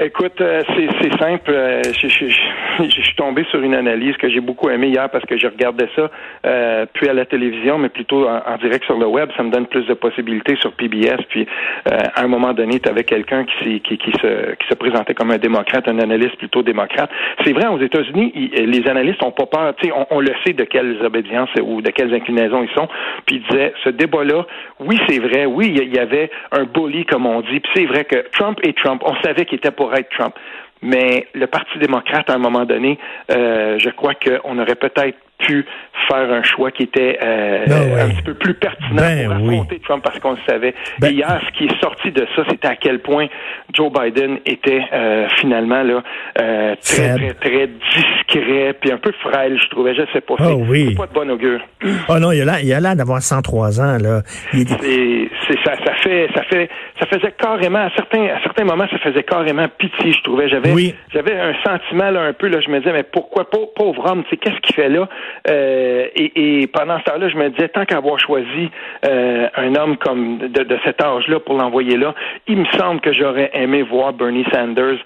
Écoute, 0.00 0.40
euh, 0.40 0.62
c'est 1.02 1.18
simple. 1.18 1.50
Euh, 1.50 1.82
je, 1.84 2.08
suis 2.08 3.14
tombé 3.16 3.44
sur 3.50 3.60
une 3.60 3.74
analyse 3.74 4.16
que 4.16 4.30
j'ai 4.30 4.40
beaucoup 4.40 4.70
aimée 4.70 4.88
hier 4.88 5.10
parce 5.10 5.24
que 5.26 5.36
je 5.36 5.46
regardais 5.46 5.88
ça 5.94 6.10
euh, 6.46 6.86
puis 6.94 7.08
à 7.08 7.12
la 7.12 7.26
télévision, 7.26 7.76
mais 7.76 7.90
plutôt 7.90 8.26
en, 8.26 8.56
direct 8.56 8.86
sur 8.86 8.98
le 8.98 9.06
web. 9.06 9.28
Ça 9.36 9.42
me 9.42 9.50
donne 9.50 9.66
plus 9.66 9.84
de 9.86 9.92
possibilités 9.92 10.56
sur 10.56 10.72
PBS. 10.72 11.22
Puis 11.28 11.46
à 11.84 12.22
un 12.22 12.26
moment 12.26 12.54
donné, 12.54 12.80
tu 12.80 12.88
avais 12.88 13.04
quelqu'un 13.04 13.44
qui, 13.44 13.80
qui, 13.80 13.98
qui, 13.98 14.12
se, 14.12 14.54
qui 14.54 14.68
se 14.68 14.74
présentait 14.74 15.14
comme 15.14 15.30
un 15.30 15.38
démocrate, 15.38 15.86
un 15.88 15.98
analyste 15.98 16.36
plutôt 16.36 16.62
démocrate. 16.62 17.10
C'est 17.44 17.52
vrai, 17.52 17.66
aux 17.66 17.80
États-Unis, 17.80 18.32
les 18.34 18.88
analystes 18.88 19.22
ont 19.22 19.32
pas 19.32 19.46
peur. 19.46 19.74
On, 19.94 20.06
on, 20.16 20.20
le 20.20 20.32
sait 20.44 20.54
de 20.54 20.64
quelles 20.64 21.04
obédiences 21.04 21.50
ou 21.62 21.82
de 21.82 21.90
quelles 21.90 22.14
inclinaisons 22.14 22.62
ils 22.62 22.74
sont. 22.74 22.88
Puis 23.26 23.36
ils 23.36 23.42
disaient, 23.42 23.74
ce 23.84 23.90
débat-là, 23.90 24.46
oui, 24.80 24.98
c'est 25.06 25.18
vrai. 25.18 25.44
Oui, 25.44 25.74
il 25.76 25.94
y 25.94 25.98
avait 25.98 26.30
un 26.50 26.64
bully, 26.64 27.04
comme 27.04 27.26
on 27.26 27.40
dit. 27.42 27.60
Puis 27.60 27.72
c'est 27.74 27.86
vrai 27.86 28.04
que 28.04 28.24
Trump 28.32 28.58
et 28.62 28.72
Trump, 28.72 29.02
on 29.04 29.14
savait 29.22 29.44
qu'il 29.44 29.58
était 29.58 29.70
pour 29.82 29.92
Trump. 30.10 30.34
Mais 30.80 31.26
le 31.34 31.46
Parti 31.46 31.78
démocrate, 31.78 32.30
à 32.30 32.34
un 32.34 32.38
moment 32.38 32.64
donné, 32.64 32.98
euh, 33.30 33.78
je 33.78 33.90
crois 33.90 34.14
qu'on 34.14 34.58
aurait 34.58 34.76
peut-être 34.76 35.18
pu 35.46 35.64
faire 36.08 36.30
un 36.30 36.42
choix 36.42 36.70
qui 36.70 36.84
était 36.84 37.18
euh, 37.22 37.64
ben 37.66 37.98
un 37.98 38.08
petit 38.10 38.22
peu 38.22 38.34
plus 38.34 38.54
pertinent 38.54 38.96
ben 38.96 39.26
pour 39.26 39.36
affronter 39.36 39.80
Trump 39.80 40.02
parce 40.02 40.18
qu'on 40.18 40.32
le 40.32 40.38
savait. 40.48 40.74
Ben 40.98 41.08
Et 41.08 41.14
hier, 41.14 41.40
ce 41.46 41.58
qui 41.58 41.64
est 41.64 41.80
sorti 41.80 42.10
de 42.10 42.26
ça, 42.34 42.42
c'était 42.48 42.68
à 42.68 42.76
quel 42.76 43.00
point 43.00 43.26
Joe 43.72 43.92
Biden 43.92 44.38
était 44.46 44.82
euh, 44.92 45.28
finalement 45.36 45.82
là 45.82 46.02
euh, 46.40 46.74
très, 46.82 47.14
très, 47.16 47.34
très 47.34 47.66
discret 47.66 48.74
puis 48.80 48.90
un 48.90 48.98
peu 48.98 49.12
frêle, 49.22 49.58
je 49.62 49.68
trouvais. 49.68 49.94
Je 49.94 50.02
sais 50.12 50.20
pas. 50.20 50.34
Oh, 50.40 50.62
oui. 50.68 50.94
pas 50.94 51.06
de 51.06 51.12
bon 51.12 51.30
augure. 51.30 51.60
Oh 52.08 52.18
non, 52.20 52.32
il 52.32 52.48
a 52.48 52.60
il 52.60 52.72
a 52.72 52.80
l'air 52.80 52.96
d'avoir 52.96 53.22
103 53.22 53.80
ans 53.80 53.98
là. 53.98 54.22
C'est 54.52 55.28
c'est 55.48 55.58
ça, 55.64 55.74
ça 55.84 55.94
fait, 55.94 56.28
ça 56.34 56.42
fait, 56.44 56.68
ça 56.98 57.06
faisait 57.06 57.32
carrément 57.32 57.80
à 57.80 57.90
certains, 57.94 58.24
à 58.26 58.40
certains 58.42 58.64
moments, 58.64 58.86
ça 58.90 58.98
faisait 58.98 59.22
carrément 59.22 59.68
pitié. 59.68 60.12
Je 60.12 60.22
trouvais, 60.22 60.48
j'avais, 60.48 60.94
j'avais 61.12 61.38
un 61.38 61.54
sentiment 61.64 62.10
là 62.10 62.22
un 62.22 62.32
peu 62.32 62.48
là. 62.48 62.60
Je 62.60 62.70
me 62.70 62.78
disais, 62.78 62.92
mais 62.92 63.02
pourquoi 63.02 63.48
pauvre 63.50 64.10
homme, 64.10 64.24
tu 64.28 64.36
qu'est-ce 64.36 64.60
qu'il 64.60 64.74
fait 64.74 64.88
là? 64.88 65.08
Euh, 65.48 66.06
et, 66.14 66.66
pendant 66.72 66.98
ce 67.00 67.04
temps-là, 67.04 67.28
je 67.28 67.36
me 67.36 67.48
disais, 67.50 67.68
tant 67.68 67.84
qu'avoir 67.84 68.18
choisi 68.18 68.70
euh, 69.06 69.48
un 69.56 69.74
homme 69.74 69.96
comme 69.96 70.38
de, 70.38 70.62
de 70.62 70.78
cet 70.84 71.02
âge-là 71.02 71.40
pour 71.40 71.56
l'envoyer 71.56 71.96
là, 71.96 72.14
il 72.46 72.58
me 72.58 72.66
semble 72.78 73.00
que 73.00 73.12
j'aurais 73.12 73.50
aimé 73.54 73.82
voir 73.82 74.12
Bernie 74.12 74.44
Sanders 74.52 74.98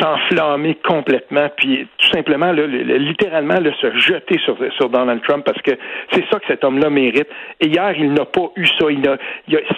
s'enflammer 0.00 0.76
complètement, 0.84 1.48
puis 1.56 1.86
tout 1.98 2.08
simplement, 2.08 2.52
là, 2.52 2.66
littéralement, 2.66 3.58
là, 3.60 3.70
se 3.80 3.98
jeter 3.98 4.38
sur, 4.44 4.56
sur 4.76 4.88
Donald 4.88 5.22
Trump 5.22 5.44
parce 5.44 5.60
que 5.62 5.72
c'est 6.12 6.24
ça 6.30 6.38
que 6.38 6.46
cet 6.46 6.64
homme-là 6.64 6.90
mérite. 6.90 7.28
Et 7.60 7.68
hier, 7.68 7.92
il 7.98 8.12
n'a 8.12 8.24
pas 8.24 8.50
eu 8.56 8.66
ça. 8.66 8.86
Il 8.90 9.00
n'a, 9.00 9.16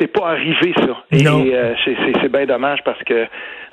c'est 0.00 0.12
pas 0.12 0.30
arrivé 0.30 0.72
ça. 0.76 1.04
Et, 1.12 1.26
euh, 1.26 1.74
c'est, 1.84 2.28
bien 2.30 2.46
dommage 2.46 2.80
parce 2.84 3.02
que, 3.04 3.26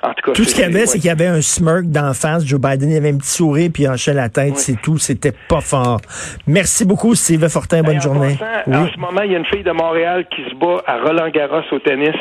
en 0.06 0.14
tout 0.14 0.26
cas, 0.26 0.32
tout 0.32 0.44
ce 0.44 0.54
qu'il 0.54 0.62
y 0.62 0.66
avait, 0.66 0.86
c'est 0.86 0.98
qu'il 0.98 1.08
y 1.08 1.10
avait 1.10 1.26
un 1.26 1.40
smirk 1.40 1.86
d'en 1.86 2.14
face. 2.14 2.46
Joe 2.46 2.60
Biden, 2.60 2.90
il 2.90 2.96
avait 2.96 3.10
un 3.10 3.18
petit 3.18 3.30
sourire 3.30 3.70
puis 3.72 3.84
il 3.84 3.88
hochait 3.88 4.14
la 4.14 4.28
tête, 4.28 4.56
c'est 4.56 4.80
tout. 4.80 4.98
C'était 4.98 5.34
pas 5.48 5.60
fort. 5.60 6.00
Merci 6.46 6.84
beaucoup, 6.84 7.14
Steve 7.14 7.48
Fortin. 7.48 7.82
Bonne 7.82 8.00
journée. 8.00 8.38
En 8.66 8.86
ce 8.88 8.98
moment, 8.98 9.22
il 9.22 9.32
y 9.32 9.34
a 9.34 9.38
une 9.38 9.46
fille 9.46 9.64
de 9.64 9.72
Montréal 9.72 10.26
qui 10.34 10.42
se 10.48 10.54
bat 10.54 10.82
à 10.86 10.98
Roland 10.98 11.28
Garros 11.30 11.62
au 11.72 11.78
tennis 11.80 12.14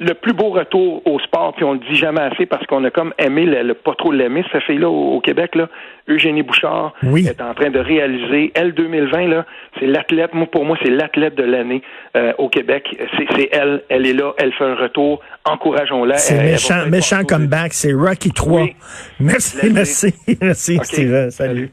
le 0.00 0.14
plus 0.14 0.32
beau 0.32 0.50
retour 0.50 1.06
au 1.06 1.18
sport, 1.20 1.54
puis 1.54 1.64
on 1.64 1.74
le 1.74 1.78
dit 1.78 1.94
jamais 1.94 2.20
assez 2.20 2.46
parce 2.46 2.66
qu'on 2.66 2.82
a 2.84 2.90
comme 2.90 3.14
aimé 3.18 3.44
le, 3.46 3.74
pas 3.74 3.94
trop 3.94 4.10
l'aimer, 4.10 4.44
cette 4.50 4.62
fille-là 4.64 4.88
au, 4.88 5.20
Québec, 5.20 5.54
là, 5.54 5.68
Eugénie 6.08 6.42
Bouchard 6.42 6.94
est 7.02 7.40
en 7.40 7.54
train 7.54 7.70
de 7.70 7.78
réaliser, 7.78 8.52
elle 8.54 8.74
2020, 8.74 9.28
là, 9.28 9.46
c'est 9.78 9.86
l'athlète, 9.86 10.34
moi 10.34 10.46
pour 10.50 10.64
moi, 10.64 10.76
c'est 10.82 10.90
l'athlète 10.90 11.36
de 11.36 11.44
l'année 11.44 11.82
euh, 12.16 12.32
au 12.38 12.48
Québec. 12.48 12.84
C'est 13.36 13.48
elle, 13.52 13.82
elle 13.88 14.06
est 14.06 14.12
là, 14.12 14.34
elle 14.38 14.52
fait 14.52 14.64
un 14.64 14.74
retour, 14.74 15.20
encourageons-la. 15.44 16.18
C'est 16.18 16.42
méchant, 16.42 16.86
méchant 16.90 17.24
comeback, 17.24 17.72
c'est 17.72 17.92
Rocky 17.92 18.30
3. 18.30 18.66
Merci, 19.20 19.70
merci, 19.72 20.14
merci, 20.40 20.78
Steve. 20.82 21.30
Salut. 21.30 21.70